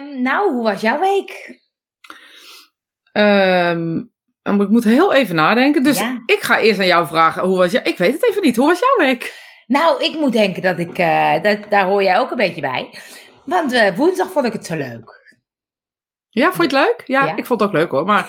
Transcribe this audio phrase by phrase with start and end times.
[0.00, 1.58] Ehm, nou, hoe was jouw week?
[3.12, 3.96] Ehm,
[4.42, 5.82] ik moet heel even nadenken.
[5.82, 6.22] Dus Ja.
[6.26, 7.42] ik ga eerst aan jou vragen.
[7.42, 7.80] Hoe was je?
[7.82, 8.56] Ik weet het even niet.
[8.56, 9.34] Hoe was jouw week?
[9.66, 12.98] Nou, ik moet denken dat ik, eh, dat, daar hoor jij ook een beetje bij.
[13.44, 15.18] Want eh, woensdag vond ik het zo leuk.
[16.28, 17.02] Ja, vond je het leuk?
[17.06, 17.36] Ja, Ja.
[17.36, 18.04] ik vond het ook leuk hoor.
[18.04, 18.28] Maar,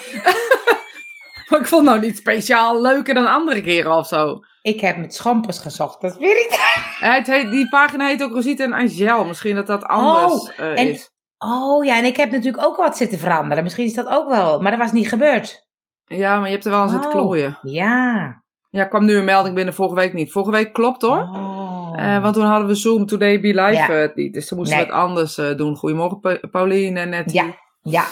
[1.49, 4.39] maar ik vond het nou niet speciaal leuker dan andere keren of zo.
[4.61, 6.51] Ik heb met schompers gezocht, dat weet ik.
[6.51, 9.25] Eh, Het heet, die pagina heet ook Rosita en Angel.
[9.25, 11.10] Misschien dat dat anders eh, en- is.
[11.45, 13.63] Oh ja, en ik heb natuurlijk ook wat zitten veranderen.
[13.63, 15.67] Misschien is dat ook wel, maar dat was niet gebeurd.
[16.05, 17.15] Ja, maar je hebt er wel aan zitten Oh.
[17.15, 17.57] klooien.
[17.61, 18.41] Ja.
[18.69, 20.31] Ja, kwam nu een melding binnen vorige week niet.
[20.31, 21.17] Vorige week klopt hoor.
[21.17, 21.93] Oh.
[21.95, 24.11] Eh, want toen hadden we Zoom Today Be Live Ja.
[24.15, 24.33] niet.
[24.33, 25.75] Dus toen moesten we het anders eh, doen.
[25.75, 27.31] Goedemorgen Pa- Pauline en net.
[27.31, 27.45] Ja,
[27.81, 28.03] ja.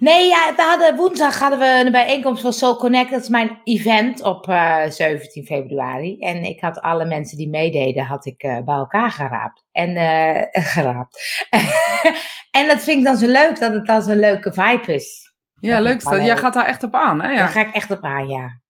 [0.00, 3.10] Nee, ja, we hadden, woensdag hadden we een bijeenkomst van Soul Connect.
[3.10, 6.18] Dat is mijn event op eh, 17 februari.
[6.18, 9.64] En ik had alle mensen die meededen, had ik eh, bij elkaar geraapt.
[9.72, 11.46] En eh, geraapt.
[12.58, 15.32] en dat vind ik dan zo leuk, dat het dan zo'n leuke vibe is.
[15.60, 16.02] Ja, Dat leuk.
[16.04, 16.24] dat.
[16.24, 17.30] Jij gaat daar echt op aan, hè?
[17.30, 17.36] Ja.
[17.38, 18.60] Daar ga ik echt op aan, ja.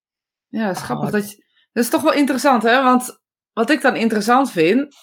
[0.49, 1.07] Ja, dat is grappig.
[1.07, 1.37] Oh, Dat, je,
[1.73, 2.83] dat is toch wel interessant, hè?
[2.83, 3.21] Want
[3.53, 4.95] wat ik dan interessant vind,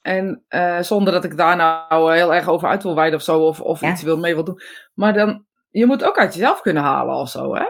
[0.00, 3.38] en eh, zonder dat ik daar nou heel erg over uit wil wijden of zo,
[3.40, 3.90] of, of Ja.
[3.90, 4.60] iets wil mee wil doen,
[4.94, 7.64] maar dan, je moet ook uit jezelf kunnen halen of zo, hè?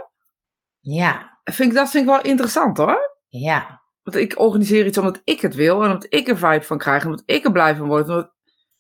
[0.81, 3.17] Ja, Vind ik, dat vind ik wel interessant, hoor.
[3.29, 3.79] ja.
[4.03, 7.03] Want ik organiseer iets omdat ik het wil, en omdat ik er vibe van krijg,
[7.03, 8.07] en omdat ik er blij van word.
[8.07, 8.29] Het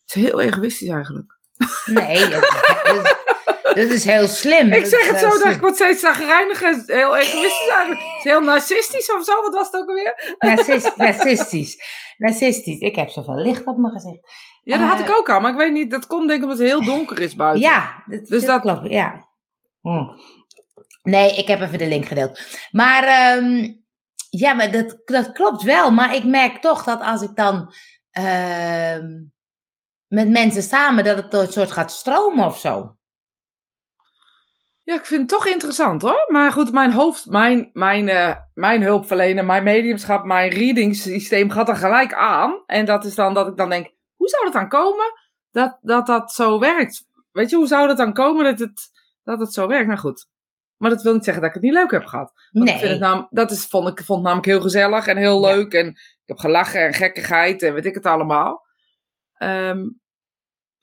[0.04, 1.38] is heel egoïstisch eigenlijk.
[1.84, 3.14] Nee, dat, is-
[3.74, 4.72] dat is heel slim.
[4.72, 8.00] Ik zeg het zo, dat ik word steeds zagrijnig en heel egoïstisch eigenlijk.
[8.00, 10.34] Het is heel narcistisch of zo, wat was het ook alweer?
[10.38, 11.82] Narcis- narcistisch.
[12.16, 12.78] Narcistisch.
[12.78, 14.32] Ik heb zoveel licht op mijn gezicht.
[14.62, 16.44] Ja, dat had Eh, ik ook al, maar ik weet niet, dat komt denk ik
[16.44, 17.60] omdat het heel donker is buiten.
[17.62, 18.88] Ja, dat, Dus dat klopt.
[18.90, 19.28] Ja.
[19.80, 20.04] Hm.
[21.02, 22.40] Nee, ik heb even de link gedeeld.
[22.70, 23.72] Maar ehm,
[24.30, 25.90] ja, maar dat, dat klopt wel.
[25.90, 27.74] Maar ik merk toch dat als ik dan
[28.10, 29.06] ehm,
[30.06, 32.94] met mensen samen, dat het een soort gaat stromen of zo.
[34.90, 36.24] Ja, ik vind het toch interessant hoor.
[36.28, 41.68] Maar goed, mijn hoofd, mijn, mijn, eh, mijn hulpverlener, mijn mediumschap, mijn reading systeem gaat
[41.68, 42.62] er gelijk aan.
[42.66, 45.12] En dat is dan dat ik dan denk, hoe zou het dan komen
[45.50, 47.06] dat dat, dat zo werkt?
[47.32, 48.90] Weet je, hoe zou dat dan komen dat het,
[49.24, 49.86] dat het zo werkt?
[49.86, 50.26] Nou goed.
[50.76, 52.32] Maar dat wil niet zeggen dat ik het niet leuk heb gehad.
[52.52, 52.92] Want ik vind Nee.
[52.92, 55.54] het nam, dat is, vond ik vond het namelijk heel gezellig en heel Ja.
[55.54, 55.72] leuk.
[55.72, 58.66] En ik heb gelachen en gekkigheid en weet ik het allemaal.
[59.34, 59.86] Ehm,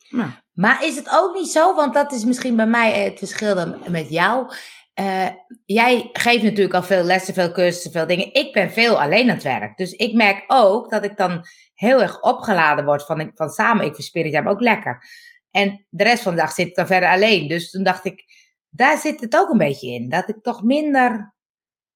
[0.09, 3.55] nou, Maar is het ook niet zo, want dat is misschien bij mij het verschil
[3.55, 4.51] dan met jou.
[4.93, 5.27] Eh,
[5.65, 8.33] jij geeft natuurlijk al veel lessen, veel cursussen, veel dingen.
[8.33, 9.77] Ik ben veel alleen aan het werk.
[9.77, 13.85] Dus ik merk ook dat ik dan heel erg opgeladen word van, van samen.
[13.85, 15.03] Ik vind Spirit ook lekker.
[15.51, 17.47] En de rest van de dag zit ik dan verder alleen.
[17.47, 18.23] Dus toen dacht ik,
[18.69, 20.09] daar zit het ook een beetje in.
[20.09, 21.35] Dat ik toch minder,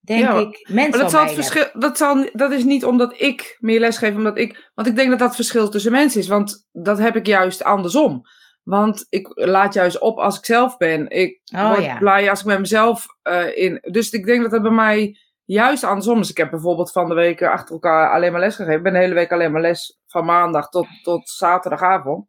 [0.02, 3.22] denk Ja, ik, mensen Maar dat, zal het verschil, dat, zal, dat is niet omdat
[3.22, 4.72] ik meer les geef, omdat ik.
[4.74, 6.28] Want ik denk dat dat verschil tussen mensen is.
[6.28, 8.22] Want dat heb ik juist andersom.
[8.64, 11.10] Want ik laat juist op als ik zelf ben.
[11.10, 11.98] Ik Oh, word ja.
[11.98, 13.80] blij als ik met mezelf eh, in.
[13.82, 16.30] Dus ik denk dat dat bij mij juist andersom is.
[16.30, 18.78] Ik heb bijvoorbeeld van de week achter elkaar alleen maar les gegeven.
[18.78, 22.28] Ik ben de hele week alleen maar les van maandag tot, tot zaterdagavond.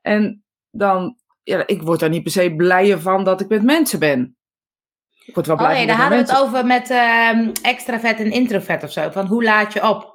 [0.00, 3.98] En dan, ja, ik word daar niet per se blijer van dat ik met mensen
[3.98, 4.36] ben.
[5.26, 8.30] Ik word wel blij Oh nee, daar hadden we het over met ehm extravert en
[8.32, 9.10] introvert of zo.
[9.10, 10.14] Van hoe laat je op?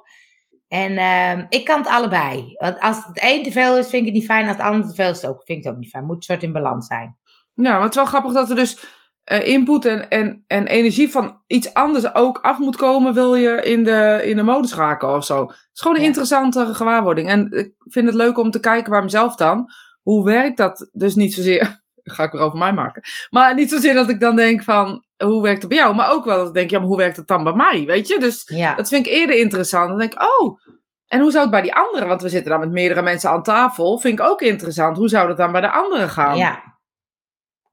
[0.68, 2.54] En ehm, ik kan het allebei.
[2.58, 4.46] Want als het een te veel is, vind ik het niet fijn.
[4.46, 6.04] Als het ander te veel is, ook, vind ik het ook niet fijn.
[6.04, 7.16] Moet een soort in balans zijn.
[7.54, 8.84] Ja, maar het is wel grappig dat er dus
[9.24, 13.62] eh, input en, en, en energie van iets anders ook af moet komen, wil je
[13.62, 15.40] in de, in de mode schakelen of zo.
[15.46, 16.08] Het is gewoon een Ja.
[16.08, 17.28] interessante gewaarwording.
[17.28, 19.72] En ik vind het leuk om te kijken bij mezelf dan.
[20.02, 20.88] Hoe werkt dat?
[20.92, 23.02] Dus niet zozeer, ga ik weer over mij maken.
[23.30, 25.94] Maar niet zozeer dat ik dan denk van, hoe werkt het bij jou?
[25.94, 27.84] Maar ook wel dat ik denk, ja, maar hoe werkt het dan bij mij?
[27.86, 28.18] Weet je?
[28.18, 28.74] Dus Ja.
[28.74, 29.88] dat vind ik eerder interessant.
[29.88, 30.58] Dan denk ik, oh,
[31.06, 32.08] en hoe zou het bij die anderen?
[32.08, 33.98] Want we zitten dan met meerdere mensen aan tafel.
[33.98, 34.96] Vind ik ook interessant.
[34.96, 36.36] Hoe zou dat dan bij de anderen gaan?
[36.36, 36.68] ja.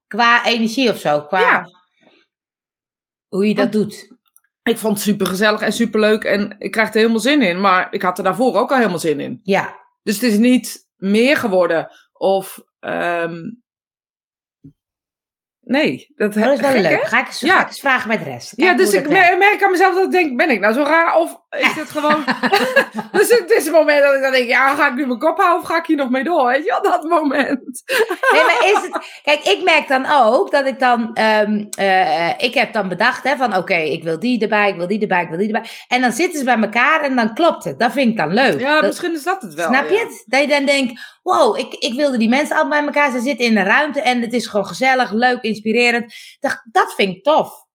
[0.08, 1.22] Qua energie of zo.
[1.22, 1.66] Qua Ja.
[3.28, 4.16] hoe je dat doet.
[4.64, 7.60] Ik vond het super gezellig en super leuk en ik krijg er helemaal zin in.
[7.62, 9.40] Maar ik had er daarvoor ook al helemaal zin in.
[9.44, 9.80] Ja.
[10.04, 12.60] Dus het is niet meer geworden of.
[12.80, 13.36] ehm,
[15.68, 16.90] nee, dat, Dat is wel gek, hè?
[16.90, 17.08] leuk.
[17.08, 17.54] Ga ik, eens, Ja.
[17.56, 18.54] ga ik eens vragen bij de rest.
[18.56, 21.16] Ja, dus ik merk aan mezelf dat ik denk, ben ik nou zo raar?
[21.16, 22.24] Of is het gewoon...
[23.12, 25.38] dus het is een moment dat ik dan denk, ja, ga ik nu mijn kop
[25.38, 26.46] houden of ga ik hier nog mee door?
[26.48, 27.84] Weet je wel, dat moment.
[28.32, 29.20] Nee, maar is het...
[29.24, 31.12] Kijk, ik merk dan ook dat ik dan...
[31.14, 34.88] ehm, eh, ik heb dan bedacht hè, van oké, ik wil die erbij, ik wil
[34.88, 35.70] die erbij, ik wil die erbij.
[35.88, 37.80] En dan zitten ze bij elkaar en dan klopt het.
[37.80, 38.60] Dat vind ik dan leuk.
[38.60, 39.68] Ja, Dat- misschien is dat het wel.
[39.68, 40.24] Snap je het?
[40.26, 43.12] Dat je dan denkt, wow, ik, ik wilde die mensen allemaal bij elkaar.
[43.12, 46.14] Ze zitten in een ruimte en het is gewoon gezellig, leuk, inspirerend.
[46.40, 47.66] Dat, dat vind ik tof.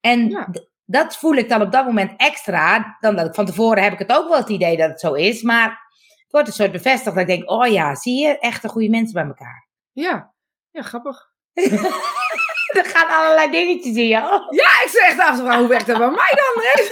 [0.00, 0.48] En Ja.
[0.84, 2.96] dat voel ik dan op dat moment extra.
[3.00, 5.12] Dan dat ik van tevoren heb ik het ook wel het idee dat het zo
[5.12, 5.42] is.
[5.42, 5.82] Maar
[6.28, 9.24] wordt een soort bevestigd dat ik denk, oh ja, zie je, echte goede mensen bij
[9.24, 9.68] elkaar.
[9.92, 10.34] Ja,
[10.70, 11.32] ja, grappig.
[12.78, 14.30] er gaan allerlei dingetjes in jou.
[14.54, 16.62] Ja, ik zeg echt af hoe werkt dat bij mij dan?
[16.62, 16.82] Hè?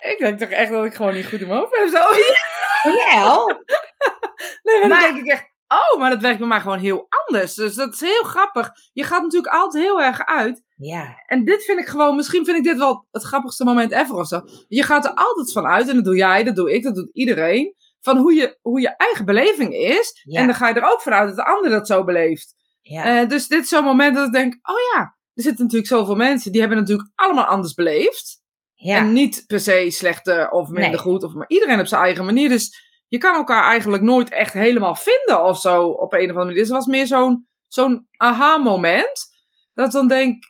[0.12, 1.88] ik denk toch echt dat ik gewoon niet goed in mijn hoofd heb.
[1.88, 2.02] Zo.
[2.90, 3.44] Ja.
[4.62, 7.06] Nee, maar, Maar- dan denk ik echt, oh, maar dat werkt bij mij gewoon heel
[7.26, 7.54] anders.
[7.54, 8.70] Dus dat is heel grappig.
[8.92, 10.62] Je gaat natuurlijk altijd heel erg uit.
[10.76, 14.14] Ja, En dit vind ik gewoon, misschien vind ik dit wel het grappigste moment ever
[14.14, 14.40] of zo.
[14.68, 17.10] Je gaat er altijd van uit, en dat doe jij, dat doe ik, dat doet
[17.12, 17.74] iedereen.
[18.00, 20.20] Van hoe je, hoe je eigen beleving is.
[20.24, 20.40] Ja.
[20.40, 22.54] En dan ga je er ook vanuit dat de ander dat zo beleeft.
[22.86, 25.00] Ja, Eh, dus dit is zo'n moment dat ik denk, oh ja,
[25.34, 28.42] er zitten natuurlijk zoveel mensen, die hebben natuurlijk allemaal anders beleefd.
[28.74, 28.96] ja.
[28.96, 30.98] En niet per se slechter of minder Nee.
[30.98, 32.48] goed, of, maar iedereen op zijn eigen manier.
[32.48, 36.44] Dus je kan elkaar eigenlijk nooit echt helemaal vinden of zo op een of andere
[36.44, 36.54] manier.
[36.58, 39.32] Dus het was meer zo'n zo'n aha-moment.
[39.74, 40.44] Dat ik dan denk,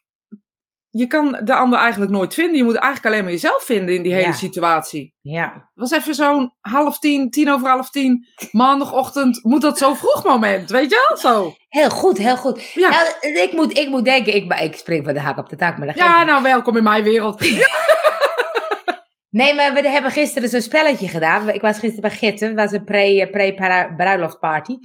[0.96, 2.56] je kan de ander eigenlijk nooit vinden.
[2.56, 4.32] Je moet eigenlijk alleen maar jezelf vinden in die hele Ja.
[4.32, 5.14] situatie.
[5.20, 5.52] ja.
[5.54, 9.40] Het was even zo'n half tien, tien over half tien, maandagochtend.
[9.44, 11.16] Moet dat zo vroeg moment, weet je wel?
[11.18, 11.54] Zo.
[11.68, 12.62] Heel goed, heel goed.
[12.72, 12.88] Ja.
[12.88, 13.06] Nou,
[13.38, 15.86] ik, moet, ik moet denken, ik, ik spring van de hak op de tak, maar
[15.86, 17.40] dat Ja, nou welkom in mijn wereld.
[19.30, 21.48] Nee, maar we hebben gisteren zo'n spelletje gedaan.
[21.48, 24.76] Ik was gisteren bij Gitten, het was een pre- pre-bruiloftparty.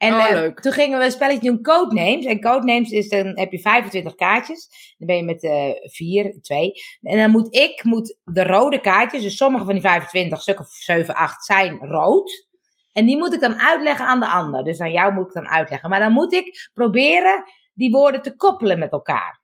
[0.00, 2.24] En Oh, eh, toen gingen we een spelletje doen, codenames.
[2.24, 4.94] En codenames is, dan heb je 25 kaartjes.
[4.98, 6.72] Dan ben je met eh vier, twee.
[7.02, 10.68] En dan moet ik, moet de rode kaartjes, dus sommige van die 25, stuk of
[10.68, 12.48] 7, 8, zijn rood.
[12.92, 14.64] En die moet ik dan uitleggen aan de ander.
[14.64, 15.90] Dus aan jou moet ik dan uitleggen.
[15.90, 17.44] Maar dan moet ik proberen
[17.74, 19.40] die woorden te koppelen met elkaar.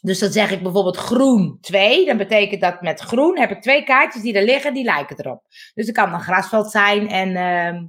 [0.00, 2.06] Dus dan zeg ik bijvoorbeeld groen 2.
[2.06, 5.42] Dan betekent dat met groen heb ik twee kaartjes die er liggen, die lijken erop.
[5.74, 7.84] Dus het kan een grasveld zijn en, ehm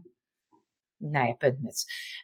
[1.11, 1.35] nou ja.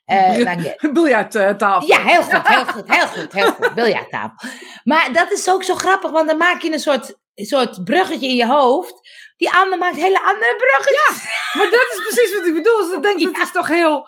[0.06, 0.94] Eh maakt niet uit.
[0.94, 1.88] Biljarttafel.
[1.88, 3.74] ja, heel goed, heel goed, heel goed, heel goed.
[3.83, 4.50] Biljarttafel.
[4.83, 8.28] Maar dat is ook zo grappig, want dan maak je een soort, een soort bruggetje
[8.28, 9.10] in je hoofd.
[9.38, 11.30] Die ander maakt hele andere bruggetjes.
[11.54, 12.78] Maar dat is precies wat ik bedoel.
[12.78, 13.30] Dus ik denk, Ja.
[13.30, 14.07] het is toch heel,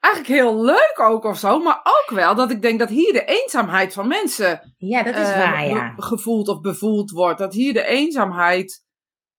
[0.00, 1.58] eigenlijk heel leuk ook of zo.
[1.58, 5.28] Maar ook wel dat ik denk dat hier de eenzaamheid van mensen Ja, dat is
[5.28, 5.92] eh, waar, ja.
[5.96, 7.38] gevoeld of bevoeld wordt.
[7.38, 8.84] Dat hier de eenzaamheid,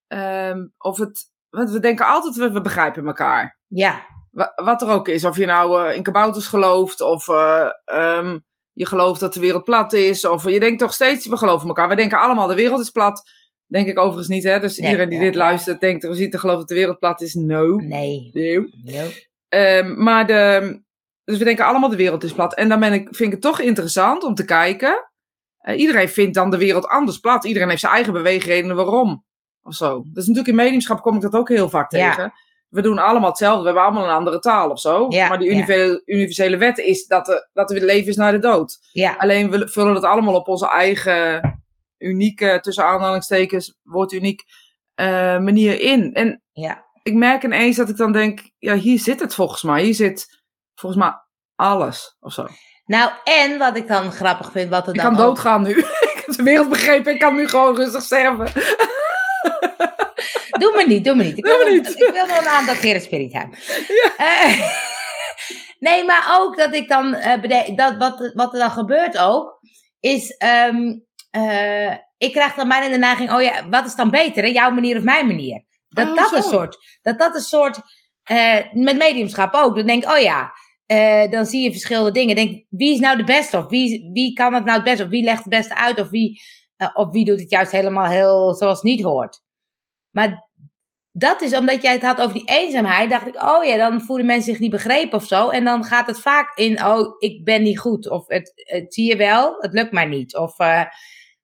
[0.07, 3.59] ehm, of het, want we denken altijd, we, we begrijpen elkaar.
[3.67, 4.05] Ja,
[4.55, 5.25] Wat er ook is.
[5.25, 8.39] Of je nou eh, in kabouters gelooft, of eh, ehm,
[8.73, 10.25] je gelooft dat de wereld plat is.
[10.25, 11.89] Of je denkt toch steeds, we geloven elkaar.
[11.89, 13.23] We denken allemaal, de wereld is plat.
[13.67, 14.59] Denk ik overigens niet, hè.
[14.59, 15.25] Dus Nee, iedereen die ja.
[15.25, 17.33] dit luistert, denkt, we ziet gelooft dat de wereld plat is.
[17.33, 17.75] No.
[17.75, 18.29] nee.
[18.33, 18.67] No.
[18.83, 19.07] no.
[19.49, 20.81] Ehm, maar de,
[21.23, 22.55] dus we denken allemaal de wereld is plat.
[22.55, 25.09] En dan ben ik, vind ik het toch interessant om te kijken.
[25.57, 27.45] Eh, iedereen vindt dan de wereld anders plat.
[27.45, 29.25] Iedereen heeft zijn eigen beweegredenen waarom.
[29.61, 30.03] Of zo.
[30.03, 32.33] Dus natuurlijk in mediumschap kom ik dat ook heel vaak Ja.
[32.75, 33.59] We doen allemaal hetzelfde.
[33.59, 35.05] We hebben allemaal een andere taal of zo.
[35.09, 35.99] Ja, maar die ja.
[36.05, 38.77] universele, wet is dat, de, dat het leven is naar de dood.
[38.91, 41.41] Ja, Alleen we vullen het allemaal op onze eigen
[41.97, 44.43] unieke, tussen aanhalingstekens, woord uniek,
[44.93, 45.05] eh,
[45.39, 46.13] manier in.
[46.13, 46.85] En ja.
[47.03, 49.83] ik merk ineens dat ik dan denk, ja, hier zit het volgens mij.
[49.83, 50.43] Hier zit
[50.75, 51.13] volgens mij
[51.55, 52.47] alles of zo.
[52.85, 55.77] Nou, en wat ik dan grappig vind, wat er Ik dan kan ook- doodgaan nu.
[56.11, 57.13] ik heb de wereld begrepen.
[57.13, 58.45] Ik kan nu gewoon rustig sterven.
[60.59, 61.37] Doe me niet, doe me niet.
[61.37, 62.01] Ik Doe wil, me nog- niet.
[62.01, 63.57] Ik wil nog een aantal keren spirit hebben.
[64.17, 64.71] Eh,
[65.79, 69.59] nee, maar ook dat ik dan, eh, dat, wat, wat er dan gebeurt ook,
[69.99, 70.93] is, ehm,
[71.31, 74.49] eh, ik krijg dan bijna de neiging, oh ja, wat is dan beter, hè?
[74.49, 75.63] jouw manier of mijn manier?
[75.89, 76.35] Dat Oh, dat zo.
[76.35, 77.79] een soort, dat dat een soort,
[78.73, 80.51] met mediumschap ook, dan denk ik, oh ja,
[81.27, 82.35] dan zie je verschillende dingen.
[82.35, 83.57] Denk, wie is nou de beste?
[83.57, 85.03] Of wie, wie kan het nou het beste?
[85.03, 85.99] Of wie legt het beste uit?
[85.99, 86.41] Of wie,
[86.93, 89.41] of wie doet het juist helemaal heel zoals het niet hoort?
[90.09, 90.44] Maar
[91.17, 93.09] dat is omdat jij het had over die eenzaamheid.
[93.09, 95.49] Dacht ik, oh ja, dan voelen mensen zich niet begrepen of zo.
[95.49, 98.09] En dan gaat het vaak in, oh, ik ben niet goed.
[98.09, 98.53] Of het,
[98.89, 100.35] zie je wel, het lukt mij niet.
[100.35, 100.83] Of, eh,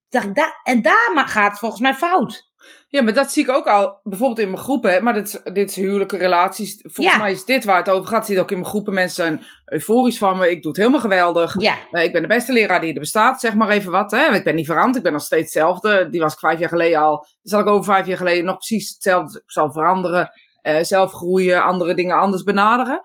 [0.08, 2.51] dacht da- en daar gaat het volgens mij fout.
[2.92, 4.92] Ja, maar dat zie ik ook al, bijvoorbeeld in mijn groepen.
[4.92, 6.78] hè, Maar dit, is- dit is huwelijke relaties.
[6.82, 7.22] Volgens Ja.
[7.22, 8.26] mij is dit waar het over gaat.
[8.26, 8.94] Zie ook in mijn groepen.
[8.94, 10.50] Mensen zijn euforisch van me.
[10.50, 11.54] Ik doe het helemaal geweldig.
[11.60, 14.10] Ja, Eh, ik ben de beste leraar die er bestaat, zeg maar even wat.
[14.10, 14.34] Hè?
[14.34, 16.08] Ik ben niet veranderd, ik ben nog steeds hetzelfde.
[16.10, 17.26] Die was ik vijf jaar geleden al.
[17.42, 19.38] Zal ik over vijf jaar geleden nog precies hetzelfde.
[19.38, 20.30] Ik zal veranderen,
[20.62, 23.02] eh, zelf groeien, andere dingen anders benaderen.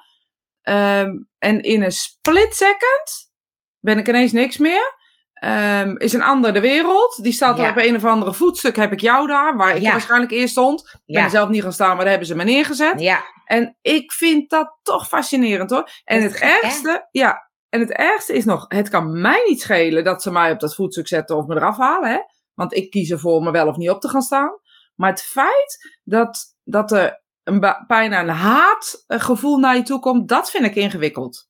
[0.62, 3.32] Ehm, en in een split second
[3.80, 4.97] ben ik ineens niks meer.
[5.40, 7.20] Ehm, is een ander de wereld.
[7.24, 7.64] Die staat Ja.
[7.64, 8.76] er op een of andere voetstuk.
[8.76, 9.92] Heb ik jou daar, waar ik Ja.
[9.92, 10.80] waarschijnlijk eerst stond.
[10.80, 13.00] Ik ben ja, er zelf niet gaan staan, maar daar hebben ze me neergezet.
[13.00, 13.24] ja.
[13.46, 15.90] En ik vind dat toch fascinerend hoor.
[16.04, 20.04] En Dat het ergste, ja, en het ergste is nog, het kan mij niet schelen
[20.04, 22.10] dat ze mij op dat voetstuk zetten of me eraf halen.
[22.10, 22.18] Hè?
[22.54, 24.50] Want ik kies ervoor me wel of niet op te gaan staan.
[24.96, 30.50] Maar het feit dat, dat er een bijna een haatgevoel naar je toe komt, dat
[30.52, 31.48] vind ik ingewikkeld.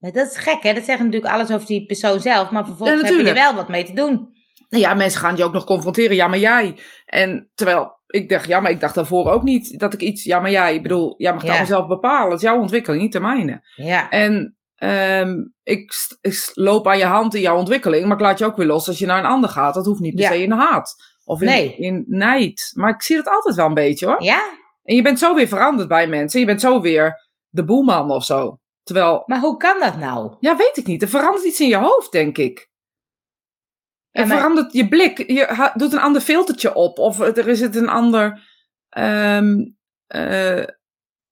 [0.00, 0.72] Ja, Dat is gek, hè?
[0.74, 2.50] Dat zegt natuurlijk alles over die persoon zelf.
[2.50, 4.38] Maar vervolgens Ja, heb je er wel wat mee te doen.
[4.68, 6.16] Nou ja, mensen gaan je ook nog confronteren.
[6.16, 6.78] Ja, maar jij.
[7.06, 10.24] En terwijl ik dacht, ja, maar ik dacht daarvoor ook niet dat ik iets.
[10.24, 10.74] Ja, maar jij.
[10.74, 11.56] Ik bedoel, jij mag het Ja.
[11.56, 12.30] allemaal zelf bepalen.
[12.30, 13.60] Het is jouw ontwikkeling, niet de mijne.
[13.76, 14.08] Ja.
[14.10, 15.92] En ehm, ik,
[16.54, 18.98] loop aan je hand in jouw ontwikkeling, maar ik laat je ook weer los als
[18.98, 19.74] je naar een ander gaat.
[19.74, 20.30] Dat hoeft niet per Ja.
[20.30, 21.74] se in haat of in, Nee.
[21.76, 22.70] in nijd.
[22.74, 24.22] Maar ik zie dat altijd wel een beetje hoor.
[24.22, 24.42] Ja,
[24.82, 26.40] En je bent zo weer veranderd bij mensen.
[26.40, 28.58] Je bent zo weer de boeman of zo.
[28.82, 30.36] Terwijl, maar hoe kan dat nou?
[30.40, 31.02] ja, weet ik niet.
[31.02, 32.68] Er verandert iets in je hoofd, denk ik.
[34.10, 35.18] Er maar- verandert je blik.
[35.18, 36.98] Je doet een ander filtertje op.
[36.98, 38.48] Of er is het een ander.
[38.88, 39.64] ehm,
[40.06, 40.64] eh,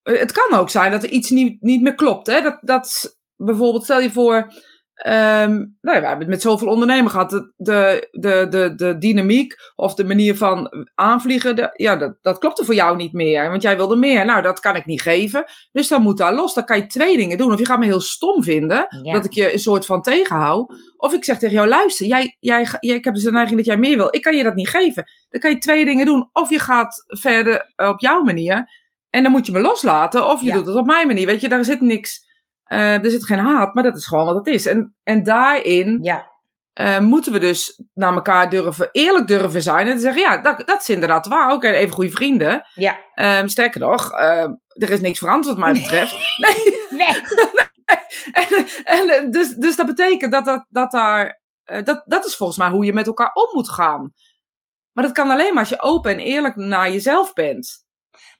[0.02, 2.26] het kan ook zijn dat er iets niet, niet meer klopt.
[2.26, 2.40] Hè?
[2.40, 4.52] Dat, dat bijvoorbeeld, stel je voor.
[4.98, 5.50] Ehm,
[5.80, 7.30] nou ja, we hebben het met zoveel ondernemers gehad.
[7.30, 11.56] De, de, de, de, de dynamiek of de manier van aanvliegen.
[11.56, 13.50] de- ja, dat, dat klopte voor jou niet meer.
[13.50, 14.24] Want jij wilde meer.
[14.24, 15.44] Nou, dat kan ik niet geven.
[15.72, 16.54] Dus dan moet daar los.
[16.54, 17.52] Dan kan je twee dingen doen.
[17.52, 18.86] Of je gaat me heel stom vinden.
[19.02, 19.12] Ja.
[19.12, 20.72] Dat ik je een soort van tegenhoud.
[20.96, 23.76] Of ik zeg tegen jou, luister, jij, jij, ik heb dus de neiging dat jij
[23.76, 24.08] meer wil.
[24.10, 25.10] Ik kan je dat niet geven.
[25.28, 26.28] Dan kan je twee dingen doen.
[26.32, 28.70] Of je gaat verder op jouw manier.
[29.10, 30.26] En dan moet je me loslaten.
[30.28, 30.54] Of je Ja.
[30.54, 31.26] doet het op mijn manier.
[31.26, 32.26] Weet je, daar zit niks.
[32.68, 34.66] Eh, er zit geen haat, maar dat is gewoon wat het is.
[34.66, 36.30] En, en daarin Ja,
[36.72, 39.86] eh, moeten we dus naar elkaar durven, eerlijk durven zijn.
[39.86, 41.52] En te zeggen, ja, dat, dat is inderdaad waar.
[41.52, 42.66] Oké, even goede vrienden.
[42.74, 42.98] ja.
[43.14, 46.12] Ehm, sterker nog, eh, er is niks veranderd wat mij betreft.
[46.46, 46.76] Nee.
[46.90, 47.22] Nee.
[48.32, 51.40] En, en, dus, dus dat betekent dat, dat, dat daar.
[51.84, 54.12] dat, dat is volgens mij hoe je met elkaar om moet gaan.
[54.92, 57.86] Maar dat kan alleen maar als je open en eerlijk naar jezelf bent.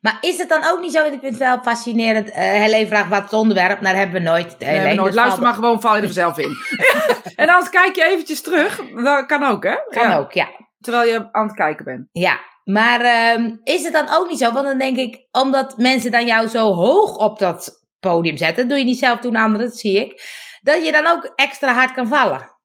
[0.01, 3.09] Maar is het dan ook niet zo, ik vind het wel fascinerend, eh Helene vraagt
[3.09, 4.47] wat het onderwerp, nou dat hebben we nooit.
[4.59, 5.07] Nee, we Helene, nooit.
[5.13, 6.57] dus Luister maar gewoon, val je er vanzelf in.
[7.43, 8.81] en anders kijk je eventjes terug.
[8.95, 9.75] Dat kan ook, hè?
[9.89, 10.49] Kan Ja, ook, ja.
[10.81, 12.09] Terwijl je aan het kijken bent.
[12.13, 14.53] Ja, maar ehm, is het dan ook niet zo?
[14.53, 18.69] Want dan denk ik, omdat mensen dan jou zo hoog op dat podium zetten, dat
[18.69, 20.23] doe je niet zelf doen anderen, dat zie ik,
[20.61, 22.57] dat je dan ook extra hard kan vallen.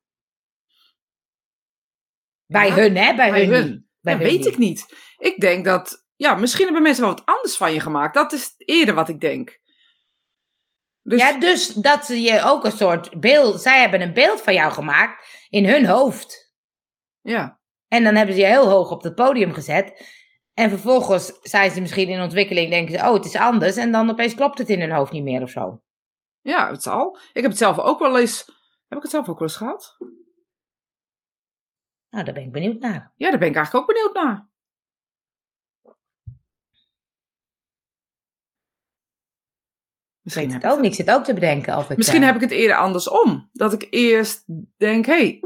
[2.45, 3.15] Bij Ja, hun, hè?
[3.15, 3.87] Bij, bij hun.
[4.01, 4.45] Bij Dat hun weet niet.
[4.53, 4.85] ik niet.
[5.17, 6.01] Ik denk dat.
[6.23, 8.13] Ja, misschien hebben mensen wel wat anders van je gemaakt.
[8.13, 9.59] Dat is eerder wat ik denk.
[11.01, 14.53] Dus, Ja, dus dat ze je ook een soort beeld, zij hebben een beeld van
[14.53, 16.53] jou gemaakt in hun hoofd.
[17.21, 17.61] ja.
[17.87, 20.11] En dan hebben ze je heel hoog op het podium gezet.
[20.53, 23.75] En vervolgens zijn ze misschien in ontwikkeling, denken ze, oh, het is anders.
[23.75, 25.81] En dan opeens klopt het in hun hoofd niet meer of zo.
[26.41, 27.17] ja, het zal.
[27.33, 28.45] Ik heb het zelf ook wel eens.
[28.87, 29.97] Heb ik het zelf ook wel eens gehad?
[32.09, 33.13] Nou, daar ben ik benieuwd naar.
[33.15, 34.51] Ja, daar ben ik eigenlijk ook benieuwd naar.
[40.23, 40.83] Misschien, heb het ik, ook.
[40.85, 41.97] Ik zit ook te bedenken of ik...
[41.97, 43.49] misschien eh, heb ik het eerder andersom.
[43.51, 44.43] Dat ik eerst
[44.77, 45.39] denk, hé, hey,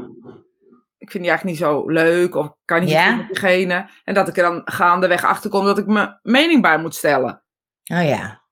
[0.98, 2.34] ik vind die eigenlijk niet zo leuk.
[2.34, 3.88] Of ik kan niet met diegene.
[4.04, 7.42] En dat ik er dan gaandeweg achter kom dat ik mijn mening bij moet stellen.
[7.92, 8.46] Oh ja.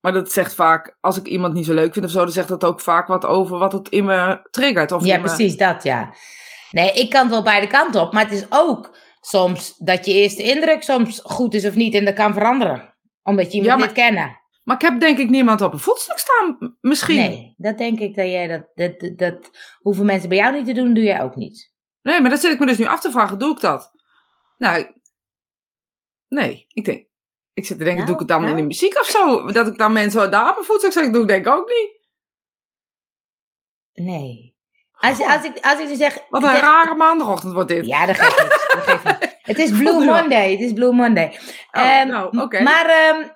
[0.00, 2.48] Maar dat zegt vaak, als ik iemand niet zo leuk vind of zo, dan zegt
[2.48, 4.92] dat ook vaak wat over wat het in me triggert.
[4.92, 6.14] Of Ja, me- precies dat, ja.
[6.70, 8.12] Nee, ik kan het wel beide kanten op.
[8.12, 11.94] Maar het is ook soms dat je eerste indruk soms goed is of niet.
[11.94, 12.94] En dat kan veranderen.
[13.22, 14.37] Omdat je iemand Ja, maar- niet kennen.
[14.68, 17.16] Maar ik heb denk ik niemand op een voetstuk staan, misschien.
[17.16, 20.66] Nee, dat denk ik dat jij dat, dat, dat, dat hoeven mensen bij jou niet
[20.66, 21.72] te doen, doe jij ook niet.
[22.02, 23.38] Nee, maar dat zit ik me dus nu af te vragen.
[23.38, 23.92] Doe ik dat?
[24.56, 24.86] Nou,
[26.28, 26.64] nee.
[26.68, 27.06] Ik denk,
[27.52, 28.50] ik zit te denken, Nou, doe ik het dan nou.
[28.50, 29.52] in de muziek of zo?
[29.52, 32.06] Dat ik dan mensen daar op een voetstuk zeg, doe ik denk ik ook niet.
[34.06, 34.56] Nee.
[34.92, 36.18] Als, als, ik, als ik zeg...
[36.28, 37.86] Wat een zeg- rare maandagochtend wordt dit.
[37.86, 38.66] Ja, dat geeft niks.
[38.68, 39.36] Dat geeft niks.
[39.48, 40.04] Het is Blue.
[40.04, 40.50] Monday.
[40.50, 41.38] Het is Blue Monday.
[41.70, 42.62] Oh, Ehm, nou, oké.
[42.62, 43.28] Maar ehm,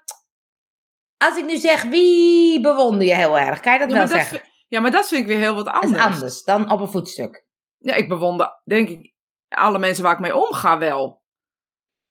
[1.22, 3.60] als ik nu zeg, wie bewonder je heel erg?
[3.60, 4.38] Kan je dat ja, wel dat zeggen?
[4.38, 5.92] vind, ja, maar dat vind ik weer heel wat Dat anders.
[6.00, 7.44] is anders dan op een voetstuk.
[7.78, 9.14] Ja, ik bewonder, denk ik,
[9.48, 11.20] alle mensen waar ik mee omga wel.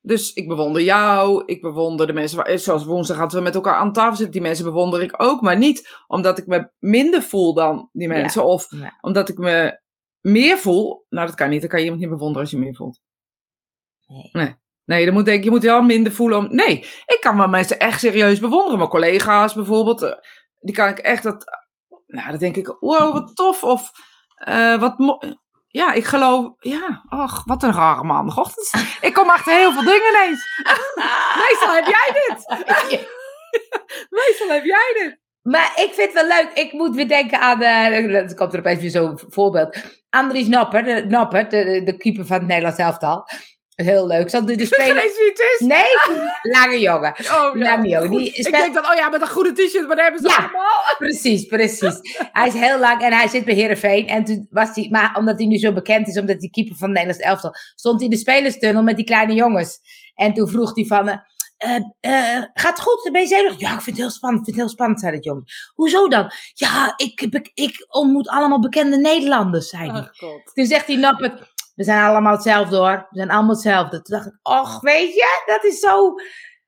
[0.04, 3.76] Dus ik bewonder jou, ik bewonder de mensen, waar, zoals woensdag hadden we met elkaar
[3.76, 7.54] aan tafel zitten, die mensen bewonder ik ook, maar niet omdat ik me minder voel
[7.54, 8.14] dan die Ja.
[8.14, 8.98] mensen, of Ja.
[9.02, 9.80] omdat ik me
[10.22, 11.06] meer voel.
[11.10, 13.00] Nou, dat kan niet, dan kan je iemand niet bewonderen als je meer voelt.
[14.08, 14.30] Nee.
[14.32, 16.48] Nee, dan moet ik, je moet wel minder voelen om.
[16.56, 18.78] Nee, ik kan wel mensen echt serieus bewonderen.
[18.78, 20.14] Mijn collega's bijvoorbeeld, eh,
[20.60, 21.46] die kan ik echt dat.
[22.08, 23.64] Nou, dan denk ik, wow, wat tof.
[23.64, 23.92] Of
[24.36, 24.96] eh, wat
[25.68, 26.54] Ja, ik geloof.
[26.58, 28.72] Ja, ach, wat een rare maandagochtend.
[29.02, 30.62] Ik kom achter heel veel dingen ineens.
[31.42, 32.50] Meestal heb jij dit.
[34.20, 35.20] Meestal heb jij dit.
[35.42, 36.52] Maar ik vind het wel leuk.
[36.54, 39.78] Ik moet weer denken aan, uh, komt er opeens weer zo'n voorbeeld.
[40.10, 41.08] Andries Napper, de,
[41.50, 43.28] de, de keeper van het Nederlands elftal.
[43.76, 44.30] Heel leuk.
[44.30, 45.04] Zal de, de speler...
[45.04, 45.60] is.
[45.60, 45.86] Nee,
[46.58, 47.16] lange jongen.
[47.20, 47.64] Oh, ja.
[47.64, 48.10] Lange jongen.
[48.10, 50.36] Die Ik denk dan, oh ja, met een goede t-shirt, maar dat hebben ze Ja.
[50.36, 50.96] allemaal.
[50.98, 52.00] Precies, precies.
[52.32, 54.08] Hij is heel lang en hij zit bij Heerenveen.
[54.08, 56.90] En toen was hij, maar omdat hij nu zo bekend is, omdat hij keeper van
[56.90, 59.80] het Nederlands elftal, stond hij in de spelerstunnel met die kleine jongens.
[60.16, 61.22] En toen vroeg hij van,
[62.00, 63.10] eh, gaat het goed?
[63.12, 63.62] Ben je zenuwachtig?
[63.62, 65.44] Ja, ik vind het heel spannend, ik vind het heel spannend, zei dat jongen.
[65.74, 66.32] Hoezo dan?
[66.54, 67.22] Ja, ik,
[67.54, 70.00] ik, ontmoet allemaal bekende Nederlanders, zei hij.
[70.00, 70.52] Ach, God.
[70.54, 73.08] Toen zegt hij Nappert, we zijn allemaal hetzelfde hoor.
[73.10, 74.02] We zijn allemaal hetzelfde.
[74.02, 76.14] Toen dacht ik, och, weet je, dat is zo...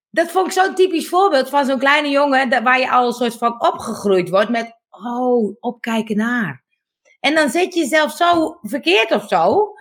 [0.09, 2.49] Dat vond ik zo'n typisch voorbeeld van zo'n kleine jongen...
[2.49, 4.79] dat- waar je al een soort van opgegroeid wordt met...
[4.89, 6.63] Oh, opkijken naar.
[7.19, 9.73] En dan zet je jezelf zo verkeerd of zo.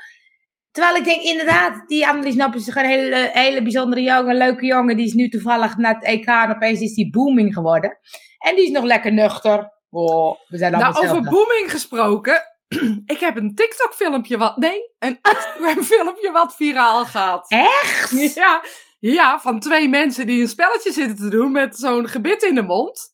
[0.71, 4.97] Terwijl ik denk, inderdaad, die Annelies Nap is een hele, hele bijzondere jongen, leuke jongen.
[4.97, 7.99] Die is nu toevallig naar het EK en opeens is die booming geworden.
[8.39, 9.73] En die is nog lekker nuchter.
[9.91, 12.43] Oh, we zijn allemaal Nou, over booming gesproken.
[13.15, 14.57] ik heb een TikTok-filmpje wat.
[14.57, 17.51] Nee, een Instagram-filmpje wat viraal gaat.
[17.51, 18.11] Echt?
[18.35, 18.63] Ja,
[18.99, 22.63] ja, van twee mensen die een spelletje zitten te doen met zo'n gebit in de
[22.63, 23.11] mond.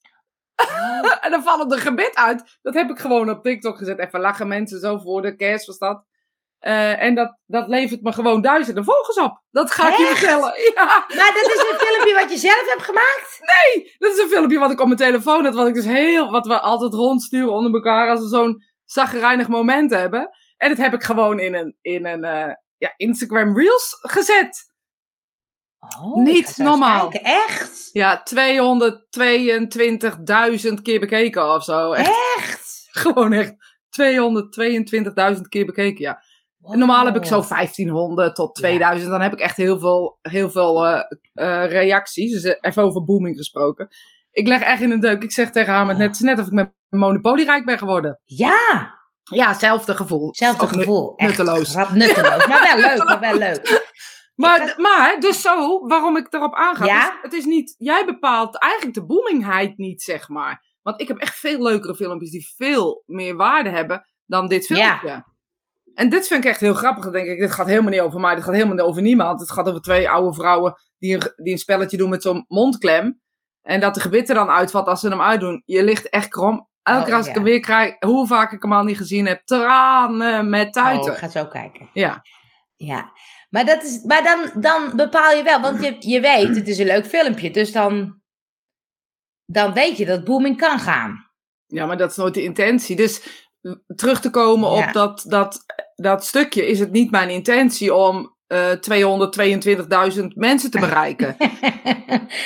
[1.21, 2.59] en dan vallen er gebit uit.
[2.63, 3.99] Dat heb ik gewoon op TikTok gezet.
[3.99, 6.05] Even lachen mensen zo voor de kerst was dat.
[6.59, 9.43] Eh, en dat, dat levert me gewoon duizenden volgers op.
[9.51, 10.19] Dat ga ik je Echt?
[10.19, 10.53] vertellen.
[10.75, 13.39] Ja, Maar dat is een filmpje wat je zelf hebt gemaakt?
[18.21, 18.68] Oh, Niet ik
[26.27, 27.09] ga zo eens normaal.
[27.09, 27.31] kijken.
[27.31, 27.89] Echt?
[27.93, 28.23] Ja,
[30.69, 31.93] 222.000 keer bekeken of zo.
[31.93, 32.89] Echt, Echt?
[32.91, 33.55] gewoon echt
[33.91, 36.23] 222.000 keer bekeken, ja.
[36.63, 37.49] En normaal heb ik zo Wow.
[37.49, 39.11] 1500 tot 2000.
[39.11, 41.01] Dan heb ik echt heel veel, heel veel eh,
[41.33, 42.33] eh, reacties.
[42.33, 43.89] Dus eh, even over booming gesproken.
[44.39, 45.23] Ik leg echt in een deuk.
[45.23, 47.79] Ik zeg tegen haar, met net, het is net of ik met Monopoly rijk ben
[47.79, 48.21] geworden.
[48.25, 50.27] Ja, Ja, hetzelfde gevoel.
[50.27, 51.17] hetzelfde Ook gevoel.
[51.17, 51.75] Echt nutteloos.
[51.93, 52.47] nutteloos.
[52.47, 53.67] Maar wel leuk, maar wel leuk.
[54.35, 56.85] Maar, maar, dus zo, waarom ik erop aanga.
[56.85, 57.01] Ja?
[57.11, 60.65] dus het is niet, jij bepaalt eigenlijk de boomingheid niet, zeg maar.
[60.83, 64.75] Want ik heb echt veel leukere filmpjes die veel meer waarde hebben dan dit Ja.
[64.99, 65.25] filmpje.
[65.95, 67.05] En dit vind ik echt heel grappig.
[67.05, 68.35] Dan denk ik, dit gaat helemaal niet over mij.
[68.35, 69.41] Dit gaat helemaal niet over niemand.
[69.41, 73.21] Het gaat over twee oude vrouwen die een, die een spelletje doen met zo'n mondklem.
[73.69, 75.63] En dat de gebit er dan uitvalt als ze hem uitdoen.
[75.65, 76.69] Je ligt echt krom.
[76.83, 79.27] Elke keer Oh, als ik hem weer krijg, hoe vaak ik hem al niet gezien
[79.27, 79.43] heb.
[79.45, 81.13] Tranen met Oh, tuiten.
[81.13, 81.91] ik ga zo kijken.
[81.93, 82.23] Ja.
[82.77, 83.13] Ja,
[83.51, 86.79] maar, dat is, maar dan, dan bepaal je wel, want je, je weet, het is
[86.79, 88.21] een leuk filmpje, dus dan,
[89.45, 91.31] dan weet je dat booming kan gaan.
[91.67, 92.97] Ja, maar dat is nooit de intentie.
[92.97, 93.47] Dus
[93.97, 94.87] terug te komen Ja.
[94.87, 98.71] op dat, dat, dat stukje is het niet mijn intentie om eh
[100.21, 101.37] 222.000 mensen te bereiken.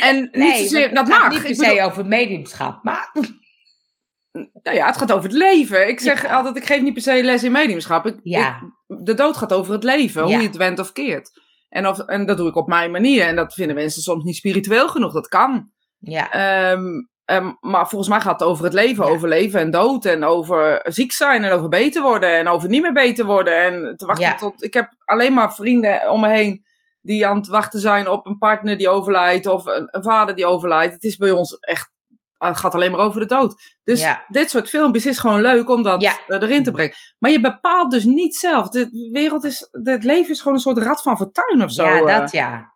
[0.00, 1.30] En niet nee, zozeer, want dat mag.
[1.30, 3.10] niet per bedoel, se over mediumschap, maar
[4.62, 5.88] nou ja, het gaat over het leven.
[5.88, 6.34] Ik zeg Ja.
[6.36, 8.06] altijd, ik geef niet per se les in mediumschap.
[8.06, 8.60] Ik, Ja.
[8.88, 11.30] ik- de dood gaat over het leven, hoe je het went of keert.
[11.68, 13.26] En, of, en dat doe ik op mijn manier.
[13.26, 15.12] En dat vinden mensen soms niet spiritueel genoeg.
[15.12, 15.70] Dat kan.
[15.98, 16.84] ja, Ehm,
[17.24, 19.10] ehm, maar volgens mij gaat het over het leven, Ja.
[19.10, 20.04] over leven en dood.
[20.04, 22.36] En over ziek zijn en over beter worden.
[22.38, 23.56] En over niet meer beter worden.
[23.62, 24.34] En te wachten Ja.
[24.34, 24.62] tot.
[24.64, 26.64] Ik heb alleen maar vrienden om me heen
[27.00, 29.46] die aan het wachten zijn op een partner die overlijdt.
[29.46, 30.94] Of een, een vader die overlijdt.
[30.94, 31.90] Het is bij ons echt.
[32.38, 33.78] Het gaat alleen maar over de dood.
[33.84, 34.24] Dus Ja.
[34.28, 36.94] dit soort filmpjes is gewoon leuk om dat eh, erin te brengen.
[37.18, 38.68] Maar je bepaalt dus niet zelf.
[38.68, 39.68] De wereld is.
[39.82, 41.84] Het leven is gewoon een soort rad van fortuin of zo.
[41.84, 42.18] ja, eh.
[42.18, 42.72] dat ja.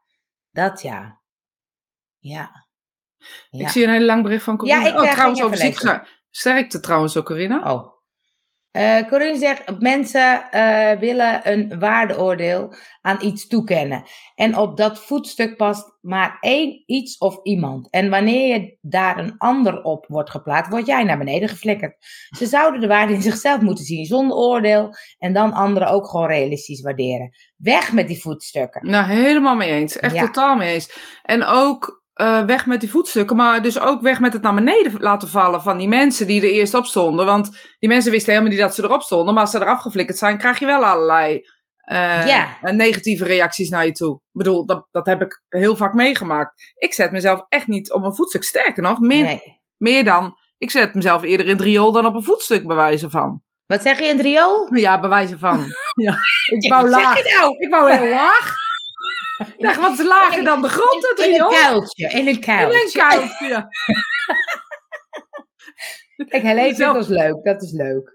[0.50, 1.20] Dat ja.
[2.18, 2.65] Ja.
[3.50, 3.60] Ja.
[3.60, 4.82] Ik zie een hele lang bericht van Corinne.
[4.84, 5.96] Ja, ik, oh, eh, trouwens, over even ziek lezen.
[5.96, 6.06] zijn.
[6.30, 7.64] Sterkte trouwens ook, Corinne.
[7.72, 7.94] Oh.
[8.70, 14.02] Eh Corinne zegt, mensen eh, willen een waardeoordeel aan iets toekennen.
[14.34, 17.90] En op dat voetstuk past maar één iets of iemand.
[17.90, 21.96] En wanneer je daar een ander op wordt geplaatst, word jij naar beneden geflikkerd.
[22.36, 24.94] Ze zouden de waarde in zichzelf moeten zien, zonder oordeel.
[25.18, 27.30] En dan anderen ook gewoon realistisch waarderen.
[27.56, 28.90] Weg met die voetstukken.
[28.90, 29.96] Nou, helemaal mee eens.
[29.98, 30.20] Echt Ja.
[30.24, 31.18] totaal mee eens.
[31.22, 34.92] En ook eh, weg met die voetstukken, maar dus ook weg met het naar beneden
[34.98, 37.26] laten vallen van die mensen die er eerst op stonden.
[37.26, 40.18] Want die mensen wisten helemaal niet dat ze erop stonden, maar als ze eraf geflikkerd
[40.18, 42.24] zijn, krijg je wel allerlei eh,
[42.60, 44.14] negatieve reacties naar je toe.
[44.14, 46.72] Ik bedoel, dat, dat heb ik heel vaak meegemaakt.
[46.74, 48.44] Ik zet mezelf echt niet op een voetstuk.
[48.44, 49.60] Sterker nog, meer, Nee.
[49.76, 53.10] meer dan, ik zet mezelf eerder in het riool dan op een voetstuk, bij wijze
[53.10, 53.42] van.
[53.66, 54.74] Wat zeg je in het riool?
[54.74, 55.64] Ja, bij wijze van.
[56.06, 56.16] ja.
[56.48, 57.16] Ik wou laag.
[57.16, 57.56] je nou?
[57.58, 58.65] Ik wou heel laag.
[59.58, 62.08] Dacht, wat is lager dan de grond, het In een kuiltje.
[62.08, 62.98] In een In een kuiltje.
[62.98, 63.68] kuiltje.
[66.28, 67.44] Kijk, hij Zelf- dat is leuk.
[67.44, 68.14] Dat is leuk.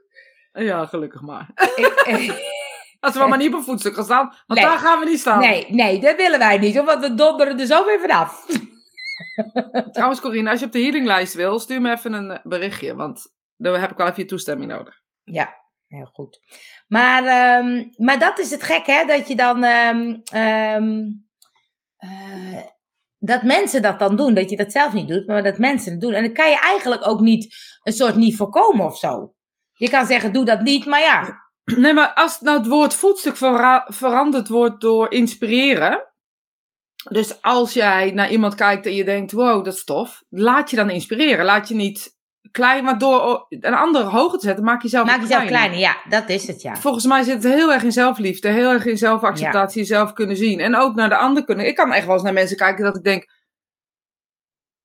[0.52, 1.50] Ja, gelukkig maar.
[1.76, 2.50] Ik-
[3.00, 4.70] Als we maar niet op een voetstuk gaan staan, want Nee.
[4.70, 5.40] daar gaan we niet staan.
[5.40, 8.46] Nee, nee, dat willen wij niet, want we donderen er zo weer vanaf.
[9.92, 13.34] Trouwens, Corine, als je op de healinglijst wil, stuur me even een eh, berichtje, want
[13.58, 15.00] dan heb ik wel even je toestemming nodig.
[15.24, 15.56] Ja,
[15.92, 16.40] heel goed.
[16.88, 19.06] Maar, ehm, maar dat is het gek, hè?
[19.06, 19.64] Dat je dan.
[19.64, 21.00] ehm, ehm,
[21.98, 22.62] eh,
[23.18, 24.34] dat mensen dat dan doen.
[24.34, 26.14] Dat je dat zelf niet doet, maar dat mensen het doen.
[26.14, 29.34] En dan kan je eigenlijk ook niet een soort niet voorkomen of zo.
[29.74, 31.50] Je kan zeggen, doe dat niet, maar ja.
[31.64, 36.10] Nee, maar als nou het woord voetstuk vera- veranderd wordt door inspireren.
[37.10, 40.24] Dus als jij naar iemand kijkt en je denkt, wow, dat is tof.
[40.30, 41.46] Laat je dan inspireren.
[41.46, 42.20] Laat je niet
[42.52, 45.60] klein, maar door een ander hoger te zetten, maak je jezelf Maak jezelf kleiner.
[45.60, 46.76] kleiner, ja, dat is het, ja.
[46.76, 50.60] Volgens mij zit het heel erg in zelfliefde, heel erg in zelfacceptatie, jezelf kunnen zien.
[50.60, 51.68] En ook naar de ander kunnen.
[51.68, 53.40] Ik kan echt wel eens naar mensen kijken dat ik denk.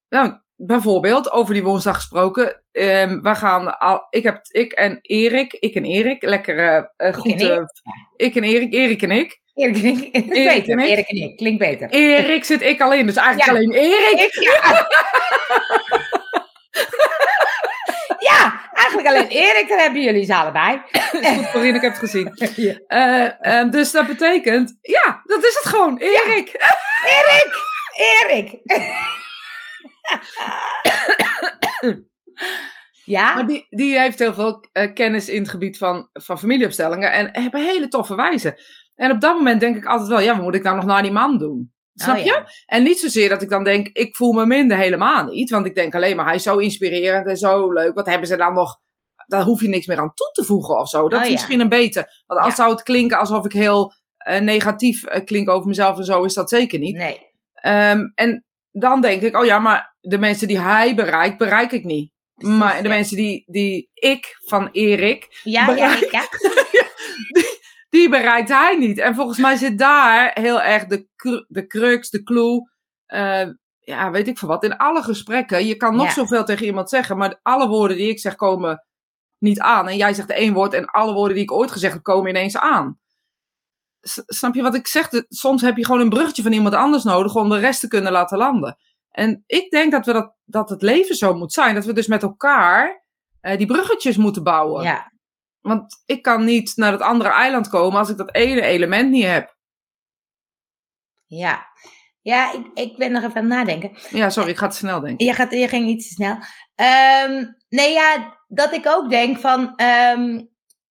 [0.08, 2.62] Nou, bijvoorbeeld, over die woensdag gesproken.
[2.72, 7.40] ehm, we gaan al, ik, heb, ik en Erik, ik en Erik, lekker eh, goed.
[7.42, 7.68] en
[8.16, 9.40] ik en Erik, Erik en ik.
[9.54, 10.88] Erik en ik, Erik beter, en ik.
[10.88, 11.90] Erik en ik, klinkt beter.
[11.90, 13.56] Erik zit ik alleen, dus eigenlijk Ja.
[13.56, 14.20] alleen Erik.
[14.20, 14.86] Ik, ja.
[18.76, 20.80] eigenlijk alleen Erik, dan hebben jullie ze allebei.
[21.36, 22.34] Goed, Corine, ik heb het gezien.
[22.86, 25.98] Eh, eh, dus dat betekent, ja, dat is het gewoon.
[25.98, 26.52] Erik.
[27.04, 27.52] Erik!
[27.96, 28.60] Erik!
[33.04, 33.34] ja?
[33.34, 37.28] Maar die, die heeft heel veel eh, kennis in het gebied van, van familieopstellingen en
[37.32, 38.54] hebben hele toffe wijzen.
[38.94, 41.02] En op dat moment denk ik altijd wel, ja, wat moet ik nou nog naar
[41.02, 41.75] die man doen?
[42.02, 42.28] Snap Oh, je?
[42.28, 42.46] ja.
[42.66, 45.50] En niet zozeer dat ik dan denk, ik voel me minder helemaal niet.
[45.50, 47.94] Want ik denk alleen maar, hij is zo inspirerend en zo leuk.
[47.94, 48.78] Wat hebben ze dan nog?
[49.26, 51.08] Daar hoef je niks meer aan toe te voegen of zo.
[51.08, 51.32] Dat Oh, is ja.
[51.32, 52.22] misschien een beter.
[52.26, 52.54] Want als Ja.
[52.54, 56.34] zou het klinken alsof ik heel eh, negatief eh, klink over mezelf en zo, is
[56.34, 56.96] dat zeker niet.
[56.96, 57.18] Nee.
[57.54, 61.84] Ehm, en dan denk ik, oh ja, maar de mensen die hij bereikt, bereik ik
[61.84, 62.10] niet.
[62.34, 66.20] Maar de mensen die, die ik van Erik, Ja, ja, Bereik- ik, ja.
[66.30, 66.75] die,
[67.96, 68.98] die bereikt hij niet.
[68.98, 71.06] En volgens mij zit daar heel erg de,
[71.48, 72.70] de crux, de clue.
[73.06, 73.48] eh,
[73.80, 74.64] ja, weet ik veel wat.
[74.64, 76.12] In alle gesprekken, je kan nog Ja.
[76.12, 78.84] zoveel tegen iemand zeggen, maar alle woorden die ik zeg komen
[79.38, 79.88] niet aan.
[79.88, 82.56] En jij zegt één woord en alle woorden die ik ooit gezegd heb komen ineens
[82.56, 82.98] aan.
[84.00, 85.08] S- snap je wat ik zeg?
[85.08, 87.88] De- Soms heb je gewoon een bruggetje van iemand anders nodig om de rest te
[87.88, 88.76] kunnen laten landen.
[89.10, 91.74] En ik denk dat, we dat, dat het leven zo moet zijn.
[91.74, 93.04] Dat we dus met elkaar
[93.40, 94.82] eh, die bruggetjes moeten bouwen.
[94.84, 95.12] ja.
[95.66, 99.24] Want ik kan niet naar het andere eiland komen als ik dat ene element niet
[99.24, 99.54] heb.
[101.26, 101.66] Ja,
[102.22, 103.90] ja ik, ik ben nog even aan het nadenken.
[104.10, 105.26] Ja, sorry, ik ga te snel denken.
[105.26, 106.36] Je, gaat, je ging iets te snel.
[106.74, 109.72] Ehm, nee, ja, dat ik ook denk van...
[109.76, 110.44] ehm,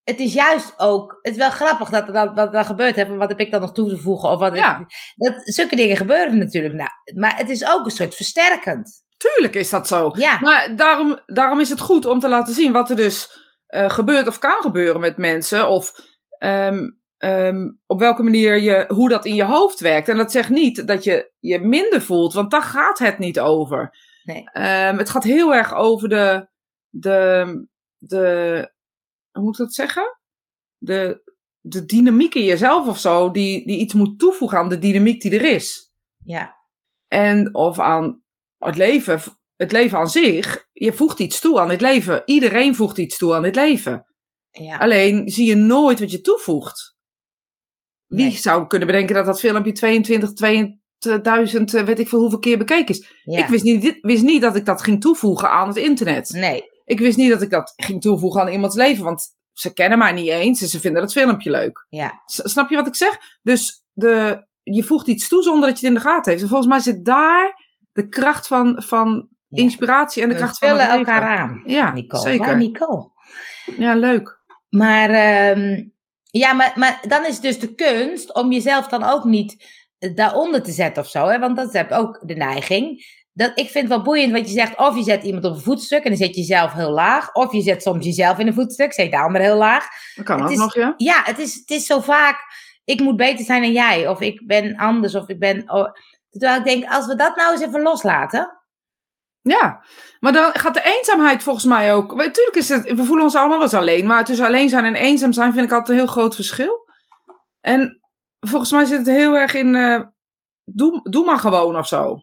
[0.04, 1.20] het is juist ook...
[1.22, 3.10] Het is wel grappig dat dat, dat, dat gebeurd heeft.
[3.16, 4.30] Wat heb ik dan nog toe te voegen?
[4.30, 4.86] Of wat Ja.
[5.16, 6.74] dat, zulke dingen gebeuren natuurlijk.
[6.74, 9.04] Nou, maar het is ook een soort versterkend.
[9.18, 10.12] Tuurlijk is dat zo.
[10.16, 13.44] Ja, Maar daarom, daarom is het goed om te laten zien wat er dus
[13.76, 15.70] eh, gebeurt of kan gebeuren met mensen.
[15.70, 16.02] Of
[16.38, 20.10] ehm, ehm, op welke manier je, hoe dat in je hoofd werkt.
[20.10, 23.98] En dat zegt niet dat je je minder voelt, want daar gaat het niet over.
[24.24, 24.50] Nee.
[24.52, 26.48] Ehm, het gaat heel erg over de,
[26.90, 28.72] de, de,
[29.32, 30.18] hoe moet ik dat zeggen?
[30.78, 35.22] De, de dynamiek in jezelf of zo, die, die iets moet toevoegen aan de dynamiek
[35.22, 35.92] die er is.
[36.24, 36.56] ja,
[37.08, 38.24] En of aan
[38.58, 39.22] het leven,
[39.56, 40.65] het leven aan zich.
[40.78, 42.22] Je voegt iets toe aan dit leven.
[42.26, 44.06] Iedereen voegt iets toe aan dit leven.
[44.52, 44.78] ja.
[44.78, 46.96] Alleen zie je nooit wat je toevoegt.
[48.06, 48.38] Wie Nee.
[48.38, 52.96] zou kunnen bedenken dat dat filmpje 22, 2000, eh, weet ik veel hoeveel keer bekeken
[52.96, 53.12] is.
[53.24, 53.40] ja.
[53.44, 56.30] Ik wist niet, wist niet dat ik dat ging toevoegen aan het internet.
[56.30, 59.04] Nee, Ik wist niet dat ik dat ging toevoegen aan iemands leven.
[59.04, 61.86] Want ze kennen mij niet eens en ze vinden het filmpje leuk.
[61.90, 63.18] ja, Snap je wat ik zeg?
[63.42, 66.44] Dus de, je voegt iets toe zonder dat je het in de gaten heeft.
[66.44, 69.30] En volgens mij zit daar de kracht van, van.
[69.56, 71.14] Inspiratie en de kracht van het vullen leven.
[71.14, 71.62] elkaar aan.
[71.66, 72.46] Ja, Nicole, zeker.
[72.46, 73.10] waar, Nicole?
[73.78, 74.40] Ja, leuk.
[74.70, 75.84] Maar, ehm,
[76.24, 79.66] ja, maar, maar dan is dus de kunst om jezelf dan ook niet
[80.16, 81.28] daaronder te zetten of zo.
[81.28, 81.40] Hè?
[81.40, 83.14] Want dat heb ook de neiging.
[83.34, 84.78] Dat, ik vind het wel boeiend wat je zegt.
[84.78, 87.34] Of je zet iemand op een voetstuk en dan zet je jezelf heel laag.
[87.34, 89.88] Of je zet soms jezelf in een voetstuk, zet je de ander heel laag.
[90.16, 90.94] Dat kan Het ook is- nog, ja.
[90.98, 92.38] Ja, het is, het is zo vaak.
[92.86, 94.08] Ik moet beter zijn dan jij.
[94.08, 95.16] Of ik ben anders.
[95.16, 95.64] Of ik ben.
[95.72, 95.88] Oh,
[96.30, 98.60] terwijl ik denk, als we dat nou eens even loslaten.
[99.50, 99.86] Ja,
[100.20, 102.16] maar dan gaat de eenzaamheid volgens mij ook.
[102.16, 104.06] Natuurlijk is het, we voelen ons allemaal wel eens alleen.
[104.06, 106.90] Maar tussen alleen zijn en eenzaam zijn vind ik altijd een heel groot verschil.
[107.62, 108.02] En
[108.40, 109.76] volgens mij zit het heel erg in.
[109.76, 110.02] eh,
[110.64, 112.20] doe, doe maar gewoon of zo.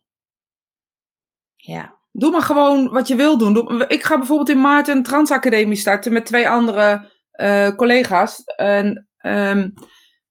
[1.57, 2.01] Ja.
[2.13, 3.55] Doe maar gewoon wat je wil doen.
[3.55, 8.43] Doe- ik ga bijvoorbeeld in maart een transacademie starten met twee andere eh, collega's.
[8.57, 9.71] En ehm,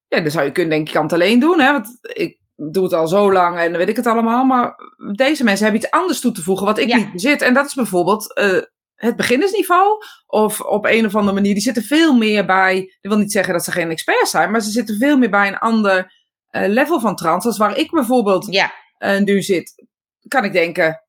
[0.08, 1.60] ja, dan zou je kunnen denken, ik kan het alleen doen.
[1.60, 1.72] Hè?
[1.72, 4.46] Want ik doe het al zo lang en weet ik het allemaal.
[4.46, 4.76] Maar
[5.14, 6.98] deze mensen hebben iets anders toe te voegen wat ik Ja.
[6.98, 7.42] niet bezit.
[7.42, 8.62] En dat is bijvoorbeeld eh,
[8.96, 10.04] het beginnersniveau.
[10.28, 12.78] Of op een of andere manier, die zitten veel meer bij...
[12.78, 15.48] Ik wil niet zeggen dat ze geen experts zijn, maar ze zitten veel meer bij
[15.48, 16.14] een ander
[16.48, 17.48] eh, level van trance.
[17.48, 18.74] Als waar ik bijvoorbeeld Ja.
[18.98, 19.86] eh, nu zit,
[20.28, 21.04] kan ik denken.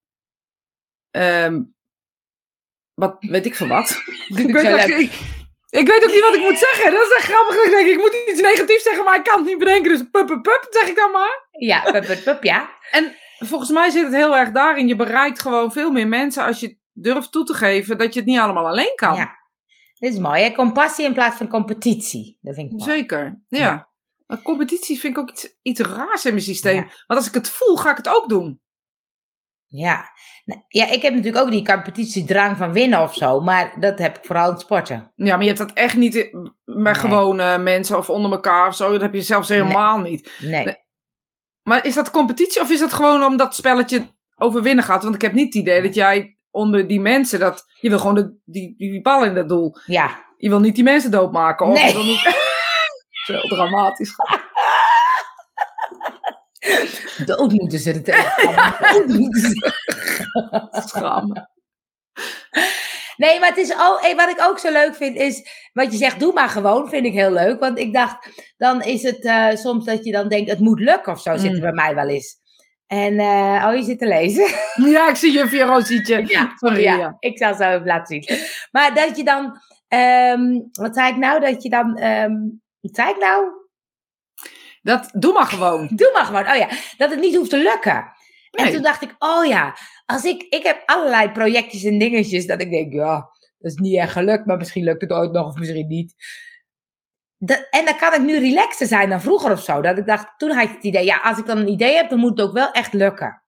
[1.10, 1.62] ehm,
[2.94, 3.90] wat weet ik van wat?
[4.28, 5.12] ik, weet ik,
[5.80, 6.92] ik weet ook niet wat ik moet zeggen.
[6.92, 7.64] Dat is echt grappig.
[7.64, 9.90] Ik denk, ik moet iets negatiefs zeggen, maar ik kan het niet bedenken.
[9.90, 11.48] Dus pup, pup, pup, zeg ik dan maar.
[11.50, 12.70] Ja, pup, pup, pup, ja.
[12.90, 14.88] En volgens mij zit het heel erg daarin.
[14.88, 18.28] Je bereikt gewoon veel meer mensen als je durft toe te geven dat je het
[18.28, 19.14] niet allemaal alleen kan.
[19.14, 19.40] Ja.
[19.98, 20.52] Dit is mooi, hè?
[20.52, 22.38] Compassie in plaats van competitie.
[22.40, 22.90] Dat vind ik mooi.
[22.90, 23.58] Zeker, ja.
[23.58, 23.90] Ja.
[24.26, 26.74] Maar competitie vind ik ook iets, iets raars in mijn systeem.
[26.74, 26.82] Ja.
[27.06, 28.60] Want als ik het voel, ga ik het ook doen.
[29.74, 30.10] Ja.
[30.44, 34.16] Nou, ja, ik heb natuurlijk ook die competitiedrang van winnen of zo, maar dat heb
[34.18, 35.12] ik vooral in het sporten.
[35.14, 36.30] Ja, maar je hebt dat echt niet i-
[36.64, 36.94] met Nee.
[36.94, 38.92] gewone mensen of onder elkaar of zo.
[38.92, 40.32] Dat heb je zelfs helemaal niet.
[40.40, 40.76] Nee.
[41.62, 44.06] Maar is dat competitie of is dat gewoon omdat het spelletje
[44.36, 45.02] over winnen gaat?
[45.02, 47.64] Want ik heb niet het idee dat jij onder die mensen dat...
[47.80, 49.76] Je wil gewoon de, die, die bal in dat doel.
[49.86, 50.24] Ja.
[50.36, 51.66] Je wil niet die mensen doodmaken.
[51.66, 51.86] Of Nee.
[51.86, 52.20] je wil niet...
[53.26, 54.14] Zo dramatisch.
[57.26, 59.72] Dood moeten ze het ze.
[60.88, 61.50] Schamen.
[63.16, 65.98] Nee, maar het is ook, eh, wat ik ook zo leuk vind is, wat je
[65.98, 67.60] zegt, doe maar gewoon, vind ik heel leuk.
[67.60, 71.12] Want ik dacht, dan is het eh, soms dat je dan denkt, het moet lukken
[71.12, 71.60] of zo, zit er Mm.
[71.60, 72.40] bij mij wel eens.
[72.86, 74.46] En, eh, oh, je zit te lezen.
[74.90, 76.24] Ja, ik zie juffie Rosietje.
[76.26, 77.16] Ja, Sorry, ja, ja.
[77.18, 78.38] ik zal zo even laten zien.
[78.70, 82.32] Maar dat je dan, ehm, wat zei ik nou, dat je dan, ehm,
[82.80, 83.60] wat zei ik nou?
[84.82, 85.88] Dat, doe maar gewoon.
[85.96, 88.12] Doe maar gewoon, oh ja, dat het niet hoeft te lukken.
[88.50, 88.72] En Nee.
[88.72, 92.70] toen dacht ik, oh ja, als ik, ik heb allerlei projectjes en dingetjes dat ik
[92.70, 93.14] denk, ja,
[93.58, 96.14] dat is niet echt gelukt, maar misschien lukt het ooit nog of misschien niet.
[97.38, 99.80] Dat, en dan kan ik nu relaxter zijn dan vroeger of zo.
[99.80, 102.10] Dat ik dacht, toen had ik het idee, ja, als ik dan een idee heb,
[102.10, 103.42] dan moet het ook wel echt lukken.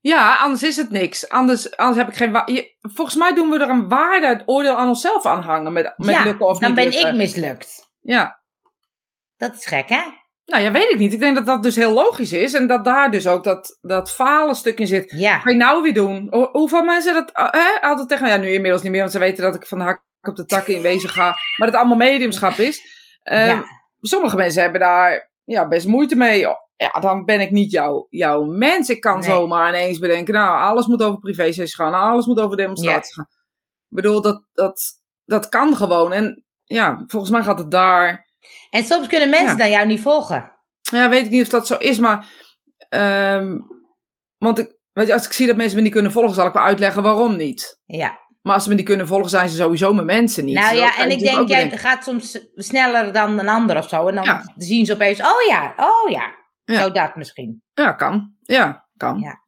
[0.00, 1.28] Ja, anders is het niks.
[1.28, 2.42] Anders, anders heb ik geen...
[2.54, 5.72] je- Volgens mij doen we er een waarde, het oordeel aan onszelf aan hangen.
[5.72, 7.08] Met, met ja, lukken of dan niet ben lukken.
[7.10, 7.90] ik mislukt.
[8.00, 8.39] Ja.
[9.40, 10.00] Dat is gek, hè?
[10.44, 11.12] Nou ja, weet ik niet.
[11.12, 12.54] Ik denk dat dat dus heel logisch is.
[12.54, 15.10] En dat daar dus ook dat, dat falen stuk in zit.
[15.16, 16.26] Ja, Ga je nou weer doen?
[16.30, 19.18] Ho- hoeveel mensen dat eh, hè, altijd tegen Ja, nu inmiddels niet meer, want ze
[19.18, 21.24] weten dat ik van de hak op de takken in wezen ga.
[21.24, 22.82] Maar dat het allemaal mediumschap is.
[23.22, 23.64] Eh, ja.
[24.00, 26.38] Sommige mensen hebben daar ja, best moeite mee.
[26.76, 28.88] Ja, dan ben ik niet jouw, jouw mens.
[28.88, 29.28] Ik kan Nee.
[29.28, 31.94] zomaar ineens bedenken, nou, alles moet over privésessies gaan.
[31.94, 33.28] Alles moet over demonstraties gaan.
[33.88, 34.82] Ik bedoel, dat, dat,
[35.24, 36.12] dat kan gewoon.
[36.12, 38.28] En ja, volgens mij gaat het daar...
[38.70, 39.56] En soms kunnen mensen Ja.
[39.56, 40.52] dan jou niet volgen.
[40.80, 42.26] Ja, weet ik niet of dat zo is, maar...
[42.88, 43.58] ehm,
[44.38, 46.52] want ik, weet je, als ik zie dat mensen me niet kunnen volgen, zal ik
[46.52, 47.80] wel uitleggen waarom niet.
[47.86, 48.18] Ja.
[48.42, 50.54] Maar als ze me niet kunnen volgen, zijn ze sowieso mijn mensen niet.
[50.54, 51.78] Nou ja, en ik denk, jij bedenken.
[51.78, 54.08] gaat soms sneller dan een ander of zo.
[54.08, 54.52] En dan Ja.
[54.56, 56.34] zien ze opeens, oh ja, oh ja.
[56.64, 56.80] Ja.
[56.80, 57.62] Zo dat misschien.
[57.74, 58.34] Ja, kan.
[58.40, 59.18] Ja, kan.
[59.20, 59.38] Ja.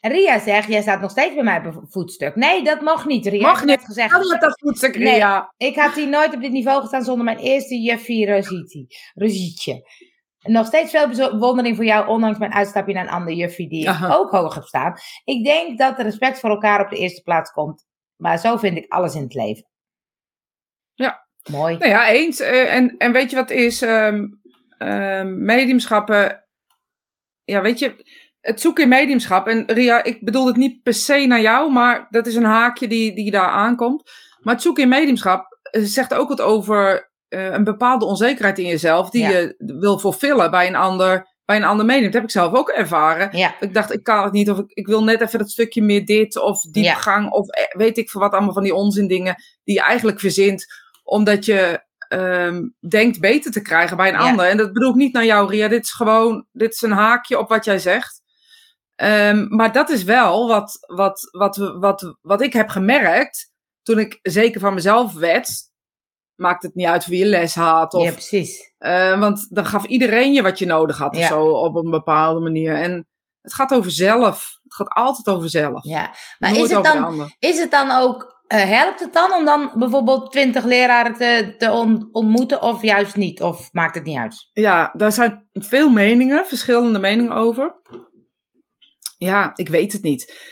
[0.00, 2.36] Ria zegt, jij staat nog steeds bij mij op voetstuk.
[2.36, 3.26] Nee, dat mag niet.
[3.26, 3.84] Ria Mag niet.
[3.84, 4.12] gezegd.
[4.12, 5.12] Kan met dat voetstuk, Nee.
[5.14, 5.54] Ria?
[5.56, 8.86] Ik had hier nooit op dit niveau gestaan zonder mijn eerste juffie Rositi.
[9.14, 9.88] Rosietje.
[10.40, 13.88] Nog steeds veel bewondering voor jou, ondanks mijn uitstapje naar een andere juffie die ik
[13.88, 14.14] Aha.
[14.14, 14.94] ook hoog heb staan.
[15.24, 17.86] Ik denk dat de respect voor elkaar op de eerste plaats komt.
[18.16, 19.68] Maar zo vind ik alles in het leven.
[20.94, 21.26] Ja.
[21.50, 21.76] Mooi.
[21.76, 22.40] Nou ja, eens.
[22.40, 23.82] Eh, en, en weet je wat is?
[23.82, 26.44] ehm, mediumschappen.
[27.44, 28.09] Ja, weet je,
[28.40, 29.46] het zoeken in mediumschap.
[29.46, 32.88] En Ria, ik bedoel het niet per se naar jou, maar dat is een haakje
[32.88, 34.10] die, die daar aankomt.
[34.40, 38.66] Maar het zoeken in mediumschap eh, zegt ook wat over eh, een bepaalde onzekerheid in
[38.66, 39.28] jezelf, die Ja.
[39.30, 41.28] je wil vervullen bij een ander.
[41.44, 42.04] Bij een ander medium.
[42.04, 43.36] Dat heb ik zelf ook ervaren.
[43.38, 45.82] Ja, Ik dacht, ik kan het niet, of ik, ik wil net even dat stukje
[45.82, 49.34] meer dit, of diepgang, of eh, weet ik veel wat, allemaal van die onzin dingen
[49.64, 50.66] die je eigenlijk verzint,
[51.02, 54.28] omdat je ehm, denkt beter te krijgen bij een Ja.
[54.30, 54.46] ander.
[54.46, 57.38] En dat bedoel ik niet naar jou, Ria, dit is gewoon, dit is een haakje
[57.38, 58.19] op wat jij zegt.
[59.00, 64.18] Ehm, maar dat is wel wat, wat, wat, wat, wat ik heb gemerkt, toen ik
[64.22, 65.50] zeker van mezelf werd,
[66.34, 68.74] maakt het niet uit wie je les had, of ja precies.
[68.78, 72.40] eh, want dan gaf iedereen je wat je nodig had of zo op een bepaalde
[72.40, 72.74] manier.
[72.74, 73.08] En
[73.40, 74.58] het gaat over zelf.
[74.62, 75.84] Het gaat altijd over zelf.
[75.84, 76.14] Ja.
[76.38, 79.70] Maar Nooit is het, dan, is het dan ook, eh, helpt het dan om dan
[79.74, 83.42] bijvoorbeeld twintig leraren te, te on- ontmoeten of juist niet?
[83.42, 84.48] Of maakt het niet uit?
[84.52, 87.74] Ja, daar zijn veel meningen, verschillende meningen over.
[89.26, 90.48] Ja, ik weet het niet.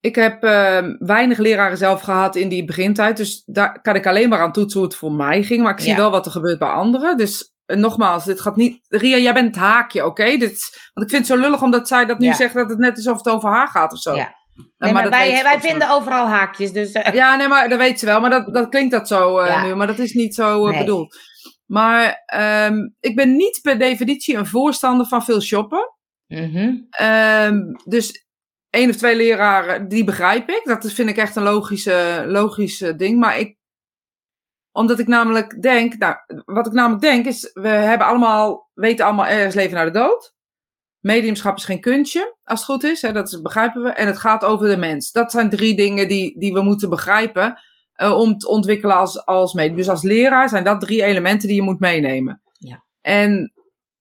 [0.00, 3.16] Ik heb eh, weinig leraren zelf gehad in die begintijd.
[3.16, 5.62] Dus daar kan ik alleen maar aan toetsen hoe het voor mij ging.
[5.62, 5.96] Maar ik zie Ja.
[5.96, 7.16] wel wat er gebeurt bij anderen.
[7.16, 8.78] Dus eh, nogmaals, dit gaat niet...
[8.88, 10.24] Ria, jij bent het haakje, oké?
[10.24, 12.34] Dit- Want ik vind het zo lullig omdat zij dat nu Ja.
[12.34, 14.14] zegt dat het net is of het over haar gaat of zo.
[14.14, 14.34] Ja.
[14.78, 16.92] Nee, maar wij, wij vinden overal haakjes, dus...
[16.92, 18.20] eh, Ja, nee, maar dat weet ze wel.
[18.20, 19.62] Maar dat, dat klinkt dat zo eh, Ja.
[19.66, 19.74] nu.
[19.74, 20.78] Maar dat is niet zo Nee.
[20.78, 21.16] bedoeld.
[21.66, 25.94] Maar ehm, ik ben niet per definitie een voorstander van veel shoppen.
[26.28, 26.74] Mhm.
[26.90, 28.26] Ehm, dus
[28.70, 30.60] één of twee leraren, die begrijp ik.
[30.64, 33.18] Dat vind ik echt een logische, logisch eh, ding.
[33.18, 33.56] Maar ik,
[34.72, 39.26] omdat ik namelijk denk, nou, wat ik namelijk denk is, we hebben allemaal, weten allemaal
[39.26, 40.36] ergens leven naar de dood.
[41.00, 43.02] Mediumschap is geen kunstje, als het goed is.
[43.02, 43.88] Hè, dat is, begrijpen we.
[43.88, 45.12] En het gaat over de mens.
[45.12, 47.60] Dat zijn drie dingen die, die we moeten begrijpen
[47.92, 49.76] eh, om te ontwikkelen als, als medium.
[49.76, 52.42] Dus als leraar zijn dat drie elementen die je moet meenemen.
[52.52, 52.84] Ja.
[53.00, 53.52] En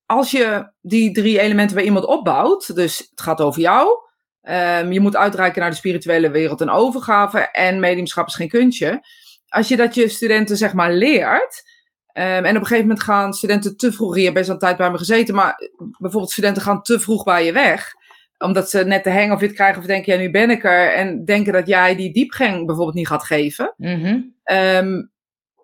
[0.08, 3.88] als je die drie elementen bij iemand opbouwt, dus het gaat over jou,
[4.41, 9.06] ehm, je moet uitreiken naar de spirituele wereld en overgave en mediumschap is geen kunstje.
[9.48, 11.63] Als je dat je studenten zeg maar leert,
[12.08, 14.78] ehm, en op een gegeven moment gaan studenten te vroeg, hier best wel een tijd
[14.78, 15.56] bij me gezeten, maar
[15.98, 17.93] bijvoorbeeld studenten gaan te vroeg bij je weg,
[18.38, 20.93] omdat ze net de hang of it krijgen of denken, ja, nu ben ik er.
[20.93, 23.74] En denken dat jij die diepgang bijvoorbeeld niet gaat geven.
[23.78, 24.22] Mhm.
[24.43, 25.04] Ehm,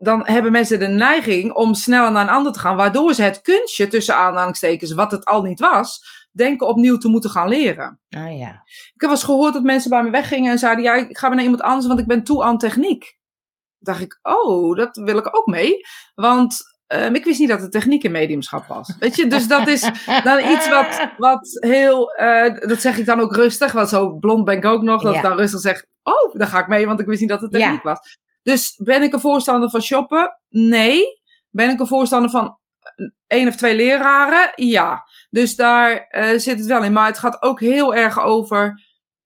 [0.03, 2.75] dan hebben mensen de neiging om sneller naar een ander te gaan.
[2.75, 7.29] Waardoor ze het kunstje, tussen aanhalingstekens, wat het al niet was, denken opnieuw te moeten
[7.29, 7.99] gaan leren.
[8.09, 8.61] Oh ja.
[8.65, 11.27] Ik heb wel eens gehoord dat mensen bij me weggingen en zeiden, ja, ik ga
[11.27, 13.17] weer naar iemand anders, want ik ben toe aan techniek.
[13.79, 15.79] dacht ik, oh, dat wil ik ook mee.
[16.15, 18.95] Want Ehm, ik wist niet dat het techniek in mediumschap was.
[18.99, 19.81] Weet je, dus dat is
[20.23, 24.45] dan iets wat, wat heel, eh, dat zeg ik dan ook rustig, want zo blond
[24.45, 26.99] ben ik ook nog, dat ik dan rustig zeg, oh, daar ga ik mee, want
[26.99, 28.17] ik wist niet dat het techniek was.
[28.43, 30.39] Dus ben ik een voorstander van shoppen?
[30.49, 31.21] Nee.
[31.49, 32.57] Ben ik een voorstander van
[33.27, 34.51] één of twee leraren?
[34.55, 35.03] Ja.
[35.29, 36.93] Dus daar uh, zit het wel in.
[36.93, 38.65] Maar het gaat ook heel erg over,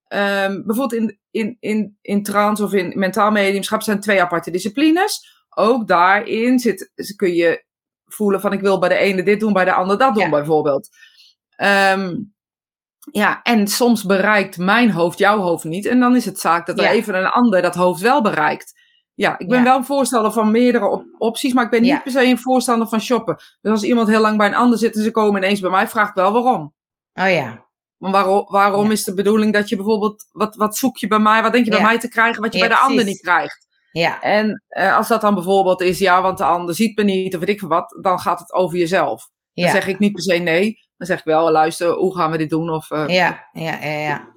[0.07, 5.35] um, bijvoorbeeld in, in, in, in trance of in mentaal mediumschap zijn twee aparte disciplines
[5.57, 7.65] ook daarin zit, kun je
[8.05, 10.89] voelen van ik wil bij de ene dit doen, bij de ander dat doen bijvoorbeeld.
[11.55, 12.15] Ehm,
[13.11, 15.85] ja, en soms bereikt mijn hoofd jouw hoofd niet.
[15.85, 18.73] En dan is het zaak dat er even een ander dat hoofd wel bereikt.
[19.17, 22.23] Ja, ik ben wel een voorstander van meerdere opties, maar ik ben niet per se
[22.23, 23.35] een voorstander van shoppen.
[23.35, 25.87] Dus als iemand heel lang bij een ander zit en ze komen ineens bij mij,
[25.87, 26.73] vraag ik wel waarom.
[27.13, 27.65] Oh ja.
[27.97, 31.41] Maar waarom, waarom is de bedoeling dat je bijvoorbeeld, wat, wat zoek je bij mij,
[31.41, 33.67] wat denk je bij mij te krijgen, wat je bij de ander niet krijgt?
[33.91, 34.21] Ja.
[34.21, 37.39] En uh, als dat dan bijvoorbeeld is, ja, want de ander ziet me niet, of
[37.39, 39.29] weet ik wat, dan gaat het over jezelf.
[39.51, 39.63] Ja.
[39.63, 40.79] Dan zeg ik niet per se nee.
[40.97, 42.69] Dan zeg ik wel, luister, hoe gaan we dit doen?
[42.69, 44.27] Of, uh, ja, ja, ja, ja.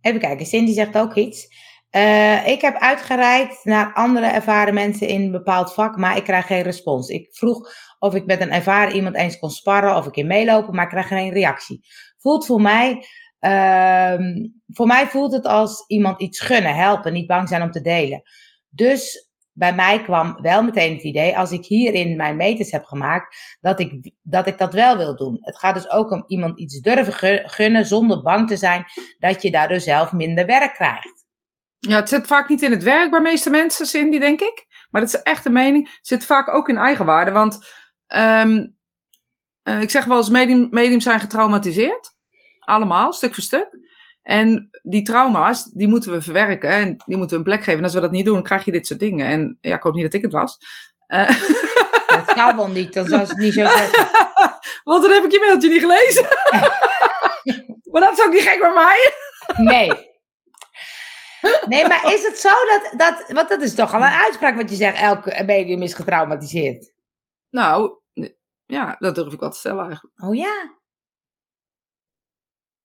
[0.00, 1.48] Even kijken, Cindy zegt ook iets.
[1.96, 6.46] Uh, ik heb uitgereikt naar andere ervaren mensen in een bepaald vak, maar ik krijg
[6.46, 7.08] geen respons.
[7.08, 10.74] Ik vroeg of ik met een ervaren iemand eens kon sparren of ik in meelopen,
[10.74, 11.80] maar ik krijg geen reactie.
[12.18, 13.04] Voelt voor mij,
[13.40, 17.80] uh, voor mij voelt het als iemand iets gunnen, helpen, niet bang zijn om te
[17.80, 18.22] delen.
[18.68, 23.56] Dus bij mij kwam wel meteen het idee, als ik hierin mijn meters heb gemaakt,
[23.60, 25.38] dat ik, dat ik dat wel wil doen.
[25.40, 28.84] Het gaat dus ook om iemand iets durven gunnen zonder bang te zijn
[29.18, 31.19] dat je daardoor zelf minder werk krijgt.
[31.80, 34.66] Ja, het zit vaak niet in het werk bij meeste mensen, Cindy, denk ik.
[34.90, 35.88] Maar dat is echt de mening.
[35.88, 37.30] Het zit vaak ook in eigenwaarde.
[37.30, 37.66] Want
[38.14, 38.76] um,
[39.64, 42.14] uh, ik zeg wel eens, medium, medium zijn getraumatiseerd.
[42.60, 43.78] Allemaal, stuk voor stuk.
[44.22, 47.78] En die trauma's, die moeten we verwerken en die moeten we een plek geven.
[47.78, 49.26] En als we dat niet doen, krijg je dit soort dingen.
[49.26, 50.58] En ja, ik hoop niet dat ik het was.
[51.08, 51.28] Uh.
[52.06, 54.08] Dat kan wel niet, dan zou het niet zo zeggen.
[54.84, 56.26] Want dan heb ik je mailtje niet gelezen.
[57.90, 59.12] maar dat is ook niet gek bij mij.
[59.56, 60.09] nee.
[61.66, 63.24] Nee, maar is het zo dat, dat...
[63.32, 66.92] Want dat is toch al een uitspraak wat je zegt, elke medium is getraumatiseerd.
[67.50, 67.98] Nou,
[68.66, 70.22] ja, dat durf ik wel te stellen eigenlijk.
[70.22, 70.78] Oh ja?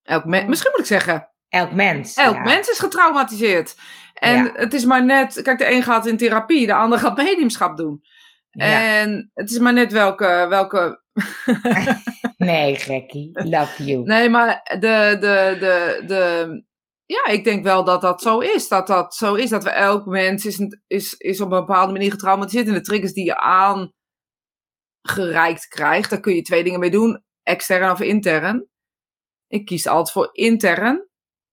[0.04, 1.30] Elk me- misschien moet ik zeggen.
[1.50, 2.16] Elk mens.
[2.16, 3.76] Elk mens is getraumatiseerd.
[4.14, 7.78] En het is maar net, kijk, de een gaat in therapie, de ander gaat mediumschap
[7.78, 8.04] doen.
[8.52, 10.46] En het is maar net welke.
[10.50, 11.02] welke...
[12.38, 13.30] nee, gekkie.
[13.50, 14.04] Love you.
[14.04, 16.64] Nee, maar de, de, de, de.
[17.06, 18.68] Ja, ik denk wel dat dat zo is.
[18.68, 19.50] Dat dat zo is.
[19.50, 22.68] Dat we elk mens is, is, is op een bepaalde manier getraumatiseerd.
[22.68, 23.38] En de triggers die je
[25.04, 28.68] aangereikt krijgt, daar kun je twee dingen mee doen: extern of intern.
[29.48, 31.08] Ik kies altijd voor intern.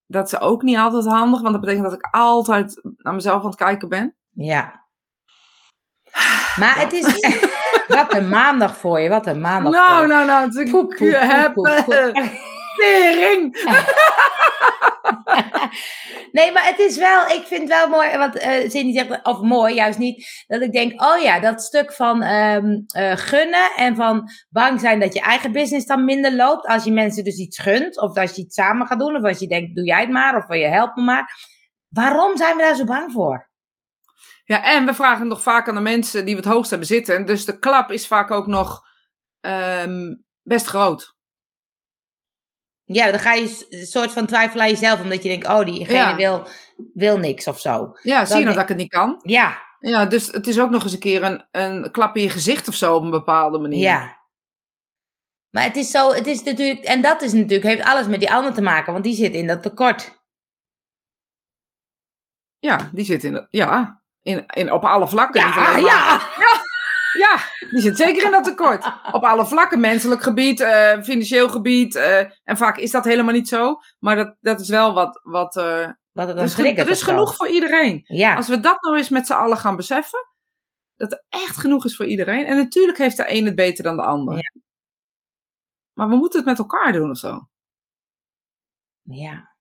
[0.05, 3.47] Dat is ook niet altijd handig, want dat betekent dat ik altijd naar mezelf aan
[3.47, 4.15] het kijken ben.
[4.29, 4.85] Ja.
[6.55, 7.05] Maar het is.
[7.87, 9.71] wat een maandag voor je, wat een maandag.
[9.71, 11.55] Nou, voor nou, nou, ik poep, poep, heb.
[12.83, 13.51] Tering!
[16.37, 19.41] nee, maar het is wel, ik vind het wel mooi, wat uh, Cindy zegt, of
[19.41, 23.95] mooi, juist niet, dat ik denk, oh ja, dat stuk van um, uh, gunnen en
[23.95, 27.59] van bang zijn dat je eigen business dan minder loopt, als je mensen dus iets
[27.59, 30.09] gunt, of als je iets samen gaat doen, of als je denkt, doe jij het
[30.09, 31.51] maar, of je helpt me maar.
[31.89, 33.51] Waarom zijn we daar zo bang voor?
[34.45, 37.25] Ja, en we vragen nog vaak aan de mensen die we het hoogst hebben zitten,
[37.25, 38.81] dus de klap is vaak ook nog
[39.41, 41.12] um, best groot.
[42.85, 46.15] Ja, dan ga je een soort van twijfelen aan jezelf, omdat je denkt, oh, diegene
[46.15, 46.47] wil,
[46.93, 47.97] wil niks of zo.
[48.01, 49.19] Ja, zie je nou dat ik het niet kan?
[49.21, 49.61] Ja.
[49.79, 52.67] Ja, dus het is ook nog eens een keer een, een klap in je gezicht
[52.67, 53.79] of zo op een bepaalde manier.
[53.79, 54.21] Ja.
[55.49, 58.31] Maar het is zo, het is natuurlijk, en dat is natuurlijk, heeft alles met die
[58.31, 60.21] ander te maken, want die zit in dat tekort.
[62.59, 65.41] Ja, die zit in, ja, in, in, op alle vlakken.
[65.41, 66.21] Ja, ja.
[66.39, 66.61] ja.
[67.13, 67.37] Ja,
[67.69, 68.85] die zit zeker in dat tekort.
[69.11, 71.95] Op alle vlakken, menselijk gebied, uh, financieel gebied.
[71.95, 73.79] Uh, en vaak is dat helemaal niet zo.
[73.99, 75.19] Maar dat, dat is wel wat.
[75.23, 78.01] wat uh, wat het dan is, er is genoeg voor iedereen.
[78.03, 78.35] Ja.
[78.35, 80.27] Als we dat nou eens met z'n allen gaan beseffen.
[80.95, 82.45] Dat er echt genoeg is voor iedereen.
[82.45, 84.33] En natuurlijk heeft de een het beter dan de ander.
[84.33, 84.61] Ja.
[85.93, 87.47] Maar we moeten het met elkaar doen of zo.
[89.01, 89.52] Ja.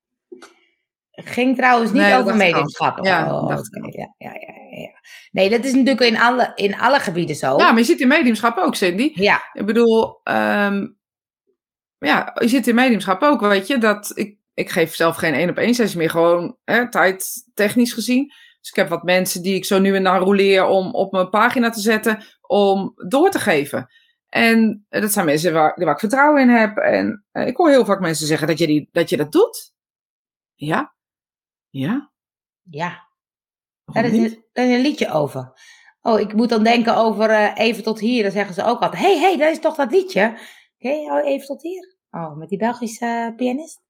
[1.12, 3.04] Ging trouwens niet over mediumschap.
[3.04, 3.60] Ja, oh, okay.
[3.90, 5.00] ja, ja, ja, ja.
[5.30, 7.56] Nee, dat is natuurlijk in alle, in alle gebieden zo.
[7.56, 9.10] Ja, maar je ziet in mediumschap ook, Cindy.
[9.14, 9.42] Ja.
[9.52, 10.98] Ik bedoel, um,
[11.98, 13.78] ja, je zit in mediumschap ook, weet je.
[13.78, 17.92] Dat ik, ik geef zelf geen één op één sessie meer, gewoon hè, tijd technisch
[17.92, 18.26] gezien.
[18.60, 21.30] Dus ik heb wat mensen die ik zo nu en dan roleer om op mijn
[21.30, 23.90] pagina te zetten, om door te geven.
[24.28, 26.76] En dat zijn mensen waar, waar ik vertrouwen in heb.
[26.76, 29.72] En uh, ik hoor heel vaak mensen zeggen dat je, die, dat, je dat doet.
[30.54, 30.94] Ja.
[31.72, 32.12] Ja.
[32.70, 33.08] Ja.
[33.84, 35.52] Daar is, een, daar is een liedje over.
[36.00, 38.22] Oh, ik moet dan denken over uh, Even tot hier.
[38.22, 40.26] Dan zeggen ze ook altijd: Hé, hey, hey, dat is toch dat liedje?
[40.78, 41.96] Oké, okay, oh, Even tot hier.
[42.10, 43.80] Oh, met die Belgische uh, pianist.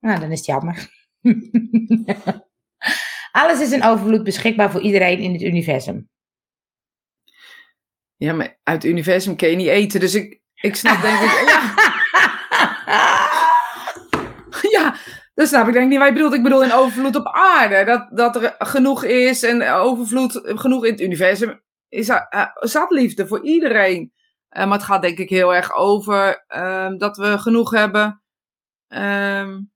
[0.00, 0.90] Nou, dan is het jammer.
[3.32, 6.08] Alles is in overvloed beschikbaar voor iedereen in het universum.
[8.16, 10.00] Ja, maar uit het universum kun je niet eten.
[10.00, 11.30] Dus ik, ik snap denk ik...
[11.46, 11.75] Ja.
[15.36, 15.98] Dat snap ik denk ik niet.
[15.98, 17.84] Wij bedoelt, ik bedoel in overvloed op aarde.
[17.84, 21.62] Dat, dat er genoeg is en overvloed genoeg in het universum.
[21.88, 22.22] Is uh,
[22.54, 24.12] zat liefde voor iedereen.
[24.50, 28.22] Uh, maar het gaat denk ik heel erg over uh, dat we genoeg hebben.
[28.88, 29.72] Um,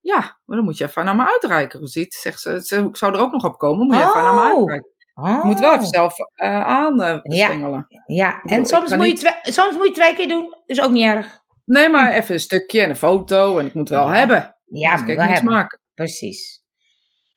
[0.00, 1.78] ja, maar dan moet je even naar me uitreiken.
[1.78, 2.14] Hoe ziet?
[2.14, 3.86] Zegt ze, ik zou er ook nog op komen.
[3.86, 4.08] Moet je oh.
[4.08, 4.90] even naar me uitreiken.
[5.14, 5.38] Oh.
[5.42, 7.86] Je moet wel even zelf uh, aan ja.
[8.06, 10.54] ja, en soms moet, je soms moet je twee keer doen.
[10.66, 11.40] Is ook niet erg.
[11.64, 13.58] Nee, maar even een stukje en een foto.
[13.58, 14.56] En ik moet wel hebben.
[14.72, 15.44] Ja, hebben.
[15.44, 15.80] Maken.
[15.94, 16.62] Precies.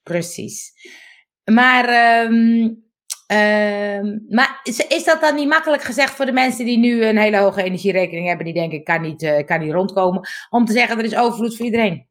[0.04, 0.74] Precies.
[1.44, 2.84] Maar, um,
[3.32, 7.18] um, maar is, is, dat dan niet makkelijk gezegd voor de mensen die nu een
[7.18, 8.46] hele hoge energierekening hebben?
[8.46, 10.28] Die denken, ik kan niet, uh, kan niet rondkomen.
[10.50, 12.08] Om te zeggen, er is overvloed voor iedereen.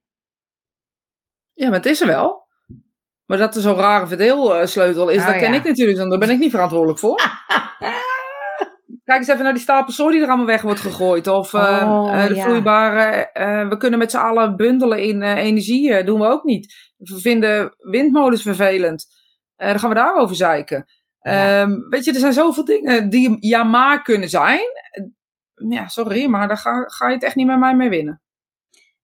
[1.52, 2.42] Ja, maar het is er wel.
[3.26, 6.30] Maar dat er zo'n rare verdeelsleutel is, oh, dat ken ik natuurlijk, en daar ben
[6.30, 7.20] ik niet verantwoordelijk voor.
[9.04, 11.26] Kijk eens even naar die stapel zooi die er allemaal weg wordt gegooid.
[11.26, 13.30] Of uh, oh, de vloeibare.
[13.34, 16.04] Uh, we kunnen met z'n allen bundelen in uh, energie.
[16.04, 16.92] doen we ook niet.
[16.96, 19.06] We vinden windmolens vervelend.
[19.56, 20.84] dan gaan we daarover zeiken.
[21.20, 21.60] Ja.
[21.60, 24.60] Um, weet je, er zijn zoveel dingen die ja maar kunnen zijn.
[25.68, 28.22] Ja, sorry, maar daar ga, ga je het echt niet met mij mee winnen.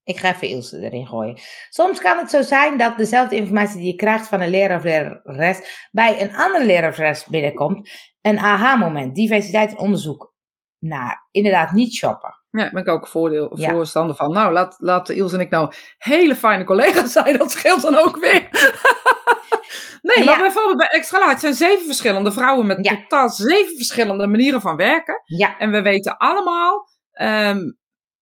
[0.05, 1.39] Ik ga even Ilse erin gooien.
[1.69, 4.85] Soms kan het zo zijn dat dezelfde informatie die je krijgt van een leraar of
[4.85, 7.91] lerares bij een andere lerares binnenkomt.
[8.21, 10.35] Een aha-moment, diversiteit en onderzoek.
[10.79, 12.39] Nou, inderdaad, niet shoppen.
[12.51, 13.71] Ja, daar ben ik ook voordeel, ja.
[13.71, 14.33] voorstander van.
[14.33, 17.39] Nou, laat, laat Ilse en ik nou hele fijne collega's zijn.
[17.39, 18.49] Dat scheelt dan ook weer.
[20.15, 24.61] nee, maar bijvoorbeeld bij Extra Laat zijn zeven verschillende vrouwen met totaal zeven verschillende manieren
[24.61, 25.23] van werken.
[25.25, 25.59] Ja.
[25.59, 26.89] En we weten allemaal
[27.21, 27.79] um,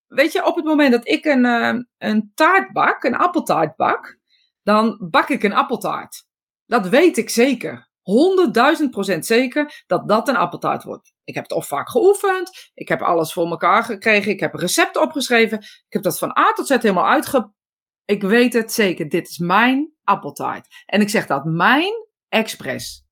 [0.09, 4.19] weet je, op het moment dat ik een, uh, een taart bak, een appeltaart bak,
[4.63, 6.27] dan bak ik een appeltaart.
[6.67, 7.88] Dat weet ik zeker.
[8.83, 11.13] 100.000 procent zeker dat dat een appeltaart wordt.
[11.25, 14.61] Ik heb het of vaak geoefend, ik heb alles voor elkaar gekregen, ik heb een
[14.61, 17.57] recept opgeschreven, ik heb dat van A tot Z helemaal uitge...
[18.05, 20.67] Ik weet het zeker, dit is mijn appeltaart.
[20.87, 21.93] En ik zeg dat mijn
[22.29, 23.05] expres.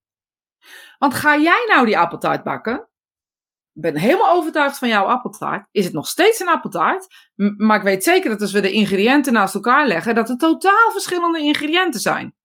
[0.98, 2.88] Want ga jij nou die appeltaart bakken,
[3.72, 5.68] ben helemaal overtuigd van jouw appeltaart.
[5.70, 7.06] Is het nog steeds een appeltaart?
[7.56, 10.90] Maar ik weet zeker dat als we de ingrediënten naast elkaar leggen, dat er totaal
[10.90, 12.35] verschillende ingrediënten zijn.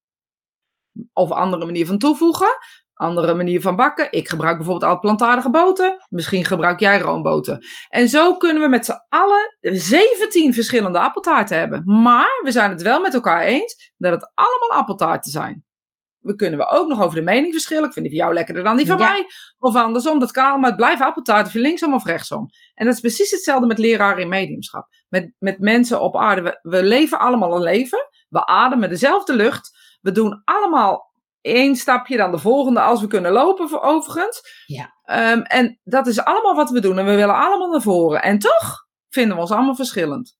[1.14, 2.58] Of andere manier van toevoegen,
[2.94, 4.12] andere manier van bakken.
[4.12, 6.06] Ik gebruik bijvoorbeeld al plantaardige boter.
[6.10, 7.86] Misschien gebruik jij roomboter.
[7.90, 12.02] En zo kunnen we met z'n allen 17 verschillende appeltaarten hebben.
[12.02, 15.66] Maar we zijn het wel met elkaar eens dat het allemaal appeltaarten zijn
[16.22, 17.86] we kunnen we ook nog over de mening verschillen.
[17.86, 19.26] Ik vind die van jou lekkerder dan die van mij.
[19.58, 20.70] Of andersom, dat kan allemaal.
[20.70, 22.50] Het blijven appeltaart of je linksom of rechtsom.
[22.74, 24.88] En dat is precies hetzelfde met leraren in mediumschap.
[25.10, 26.42] Met, met mensen op aarde.
[26.42, 28.08] We, we leven allemaal een leven.
[28.30, 29.81] We ademen dezelfde lucht.
[30.02, 34.64] We doen allemaal één stapje dan de volgende als we kunnen lopen, overigens.
[34.66, 34.94] Ja.
[35.06, 37.00] Um, en dat is allemaal wat we doen.
[37.00, 38.22] En we willen allemaal naar voren.
[38.22, 40.40] En toch vinden we ons allemaal verschillend.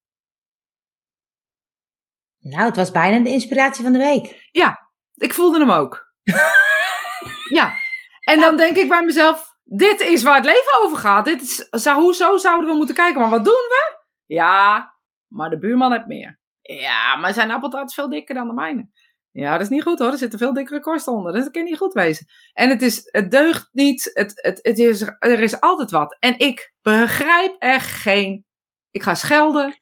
[2.40, 4.50] Nou, het was bijna de inspiratie van de week.
[4.52, 6.14] Ja, ik voelde hem ook.
[7.58, 7.74] ja.
[8.22, 11.26] En dan denk ik bij mezelf, dit is waar het leven over gaat.
[11.26, 13.22] Dit is, hoezo zouden we moeten kijken?
[13.22, 14.00] Maar wat doen we?
[14.26, 14.94] Ja,
[15.28, 16.40] maar de buurman heeft meer.
[16.62, 18.90] Ja, maar zijn appeltaart is veel dikker dan de mijne.
[19.32, 20.12] Ja, dat is niet goed hoor.
[20.12, 21.34] Er zitten veel dikkere korsten onder.
[21.34, 22.26] Dat kan niet goed wezen.
[22.54, 24.10] En het, is, het deugt niet.
[24.14, 26.18] Het, het, het is, er is altijd wat.
[26.20, 28.46] En ik begrijp er geen.
[28.92, 29.82] Ik ga schelden.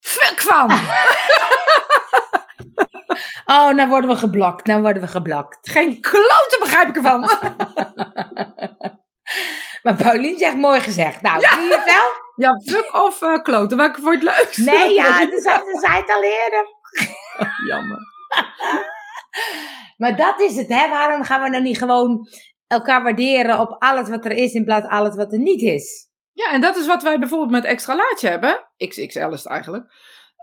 [0.00, 0.70] Fuck van!
[3.44, 4.66] Oh, nou worden we geblokt.
[4.66, 5.58] Nou worden we geblokt.
[5.62, 7.20] Geen klote begrijp ik ervan.
[9.82, 11.22] maar Paulien zegt mooi gezegd.
[11.22, 11.54] Nou, ja.
[11.54, 12.10] zie je het wel?
[12.36, 13.76] Ja, fuck of uh, kloten.
[13.76, 14.58] Welke voor het leukst?
[14.58, 16.66] Nee, ja, dat zei het al eerder.
[17.68, 18.17] Jammer.
[20.00, 20.88] maar dat is het, hè?
[20.88, 22.28] Waarom gaan we nou niet gewoon
[22.66, 26.06] elkaar waarderen op alles wat er is in plaats van alles wat er niet is?
[26.32, 28.68] Ja, en dat is wat wij bijvoorbeeld met extra laatje hebben.
[28.76, 29.92] XXL is het eigenlijk.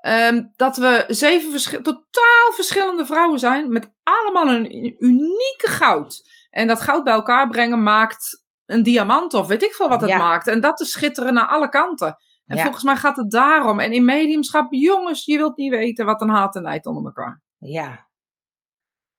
[0.07, 6.29] Um, dat we zeven totaal verschillende vrouwen zijn met allemaal een unieke goud.
[6.49, 10.17] En dat goud bij elkaar brengen maakt een diamant of weet ik veel wat het
[10.17, 10.47] maakt.
[10.47, 12.17] En dat is schitteren naar alle kanten.
[12.45, 12.63] En Ja.
[12.63, 13.79] volgens mij gaat het daarom.
[13.79, 17.41] En in mediumschap, jongens, je wilt niet weten wat een haat en nijd onder elkaar.
[17.65, 18.03] Ja.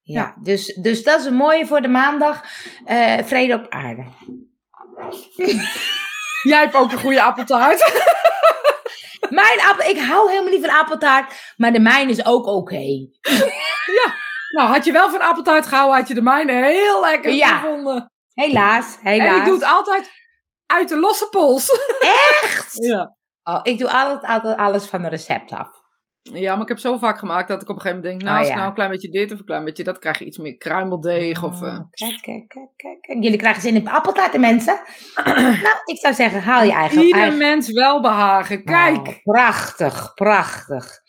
[0.03, 2.43] Ja, Dus, dus dat is een mooie voor de maandag.
[2.85, 4.05] Eh, vrede op aarde.
[6.43, 7.81] Jij hebt ook een goede appeltaart.
[9.31, 12.83] Mijn appel, ik hou helemaal niet van appeltaart, maar de mijne is ook oké.
[14.57, 17.59] nou, had je wel van appeltaart gehouden, had je de mijne heel lekker Ja.
[17.59, 18.13] gevonden.
[18.35, 19.29] Helaas, helaas.
[19.35, 20.11] En ik doe het altijd
[20.67, 21.71] uit de losse pols.
[22.43, 22.73] Echt?
[22.73, 23.17] ja.
[23.43, 25.69] Oh, ik doe altijd, altijd alles van een recept af.
[26.33, 28.43] Ja, maar ik heb zo vaak gemaakt dat ik op een gegeven moment denk, nou,
[28.43, 28.57] Oh, ik ja.
[28.57, 31.45] nou een klein beetje dit of een klein beetje dat, krijg je iets meer kruimeldeeg
[31.45, 31.63] of...
[31.63, 33.23] eh, Oh, kijk, kijk, kijk, kijk, kijk.
[33.23, 34.81] Jullie krijgen zin in appeltaarten, mensen.
[35.65, 37.03] nou, ik zou zeggen, haal je eigen...
[37.03, 37.39] Ieder eigen...
[37.39, 38.65] mens welbehagen.
[38.65, 38.97] Kijk.
[39.09, 41.01] Oh, prachtig, prachtig.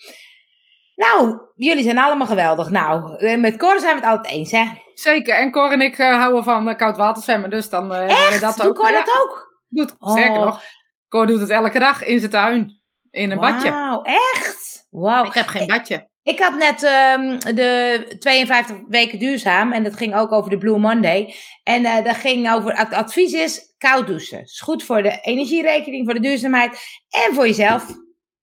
[0.96, 2.70] Nou, jullie zijn allemaal geweldig.
[2.70, 4.66] Nou, eh, met Cor zijn we het altijd eens, hè?
[4.94, 5.36] Zeker.
[5.36, 8.42] En Cor en ik eh, houden van eh, koud water zwemmen, dus dan eh, Echt?
[8.42, 8.76] dat Doe ook.
[8.76, 9.62] Cor Ja, dat ook?
[9.70, 10.12] doet, Oh.
[10.12, 10.62] Sterker nog,
[11.10, 12.82] Cor doet het elke dag in zijn tuin.
[13.12, 13.70] In een badje.
[13.72, 14.77] Wauw, echt?
[15.02, 15.26] Wauw.
[15.26, 16.10] Ik heb geen badje.
[16.24, 20.78] Ik had net ehm, de 52 weken duurzaam en dat ging ook over de Blue
[20.78, 21.36] Monday.
[21.64, 24.42] En eh dat ging over, het advies is koud douchen.
[24.42, 26.72] is goed voor de energierekening, voor de duurzaamheid
[27.10, 27.86] en voor jezelf.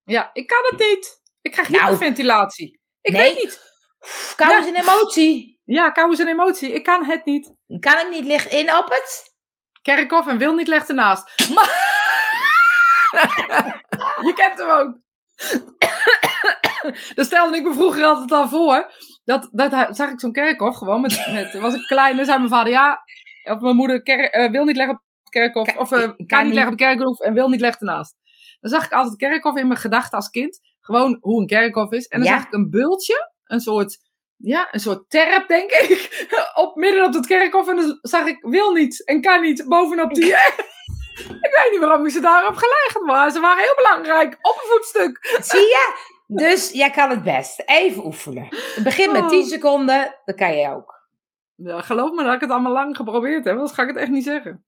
[0.04, 1.20] Ja, ik kan het niet.
[1.42, 1.82] Ik krijg Nou.
[1.82, 2.80] hyperventilatie.
[3.00, 3.22] Ik Nee.
[3.22, 3.60] weet niet.
[3.98, 5.60] Pff, Kou is een emotie.
[5.64, 6.72] Ja, kou is een emotie.
[6.72, 7.52] Ik kan het niet.
[7.80, 9.32] Kan ik niet liggen in op het?
[9.82, 11.48] Kerkhoff en wil niet legt ernaast.
[11.54, 11.92] Maar...
[14.26, 15.02] Je kent hem ook.
[17.14, 18.92] Daar stelde ik me vroeger altijd al voor.
[19.24, 21.00] Dat, dat zag ik zo'n kerkhof gewoon.
[21.00, 23.02] Met, met, was ik klein en zei mijn vader ja.
[23.44, 25.66] Of mijn moeder ker- eh, wil niet leggen op het kerkhof.
[25.72, 28.14] Ka- Of eh, kan, kan niet leggen op het kerkhof en wil niet leggen ernaast.
[28.60, 30.60] Dan zag ik altijd het kerkhof in mijn gedachten als kind.
[30.80, 32.06] Gewoon hoe een kerkhof is.
[32.06, 32.36] En dan Ja.
[32.36, 33.32] zag ik een bultje.
[33.44, 33.98] Een soort,
[34.36, 36.26] ja, een soort terp denk ik.
[36.54, 37.68] Op, midden op het kerkhof.
[37.68, 40.24] En dan zag ik wil niet en kan niet bovenop die...
[40.26, 44.38] ik weet niet waarom ik ze daarop gelegd maar Ze waren heel belangrijk.
[44.42, 45.38] Op een voetstuk.
[45.42, 46.12] Zie je?
[46.44, 47.62] Dus jij kan het best.
[47.66, 48.48] Even oefenen.
[48.82, 49.28] Begin met Oh.
[49.28, 51.02] 10 seconden, dan kan je ook.
[51.54, 53.54] Ja, geloof me dat ik het allemaal lang geprobeerd heb.
[53.54, 54.64] Anders ga ik het echt niet zeggen.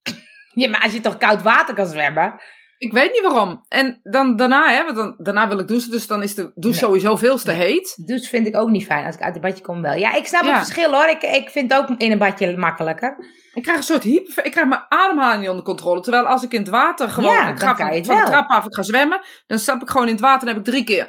[0.54, 2.40] Ja, maar als je toch koud water kan zwemmen.
[2.79, 3.64] Ik weet niet waarom.
[3.68, 5.91] En dan daarna, hè, want dan, daarna wil ik douchen.
[5.91, 6.91] Dus dan is de douche Nee.
[6.91, 8.07] sowieso veel te heet.
[8.07, 9.95] Dus vind ik ook niet fijn als ik uit het badje kom wel.
[9.95, 10.49] Ja, ik snap Ja.
[10.49, 11.09] het verschil hoor.
[11.09, 13.16] Ik, ik vind het ook in een badje makkelijker.
[13.55, 14.45] Ik krijg een soort hyper...
[14.45, 16.01] Ik krijg mijn ademhaling niet onder controle.
[16.01, 17.33] Terwijl als ik in het water gewoon...
[17.33, 19.20] Ja, ik ga van, van de trap af, ik ga zwemmen.
[19.47, 21.07] Dan stap ik gewoon in het water en heb ik drie keer...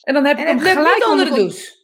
[0.00, 1.78] En dan heb ik het gelijk niet onder de douche.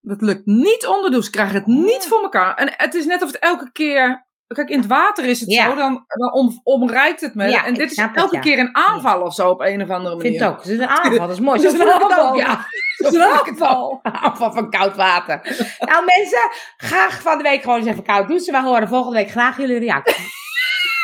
[0.00, 1.26] Dat lukt niet onder de douche.
[1.28, 2.54] Ik krijg het niet voor elkaar.
[2.54, 4.26] En het is net of het elke keer...
[4.54, 5.68] Kijk, in het water is het Ja.
[5.68, 5.74] zo.
[5.74, 7.48] Dan, dan om, omrijkt het me.
[7.48, 8.40] Ja, en ik dit is het, elke ja.
[8.40, 10.38] keer een aanval of zo op een of andere Ik manier.
[10.38, 10.56] vind het ook.
[10.58, 11.26] Het is een aanval.
[11.26, 11.60] Dat is mooi.
[11.62, 12.34] Het is een ik aanval.
[12.34, 12.66] ja.
[12.96, 14.00] Het is een aanval.
[14.02, 15.40] Aanval van koud water.
[15.78, 18.52] Nou mensen, graag van de week gewoon eens even koud douchen.
[18.52, 20.16] We horen volgende week graag jullie reactie.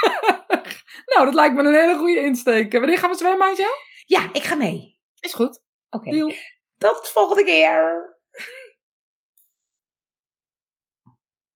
[1.15, 2.73] Nou, dat lijkt me een hele goede insteek.
[2.73, 3.71] Wanneer gaan we zwemmen, Angel?
[4.07, 4.99] Ja, ik ga mee.
[5.21, 5.61] Is goed.
[5.91, 6.11] Oké.
[6.11, 6.33] Deal.
[6.79, 8.14] Tot de volgende keer.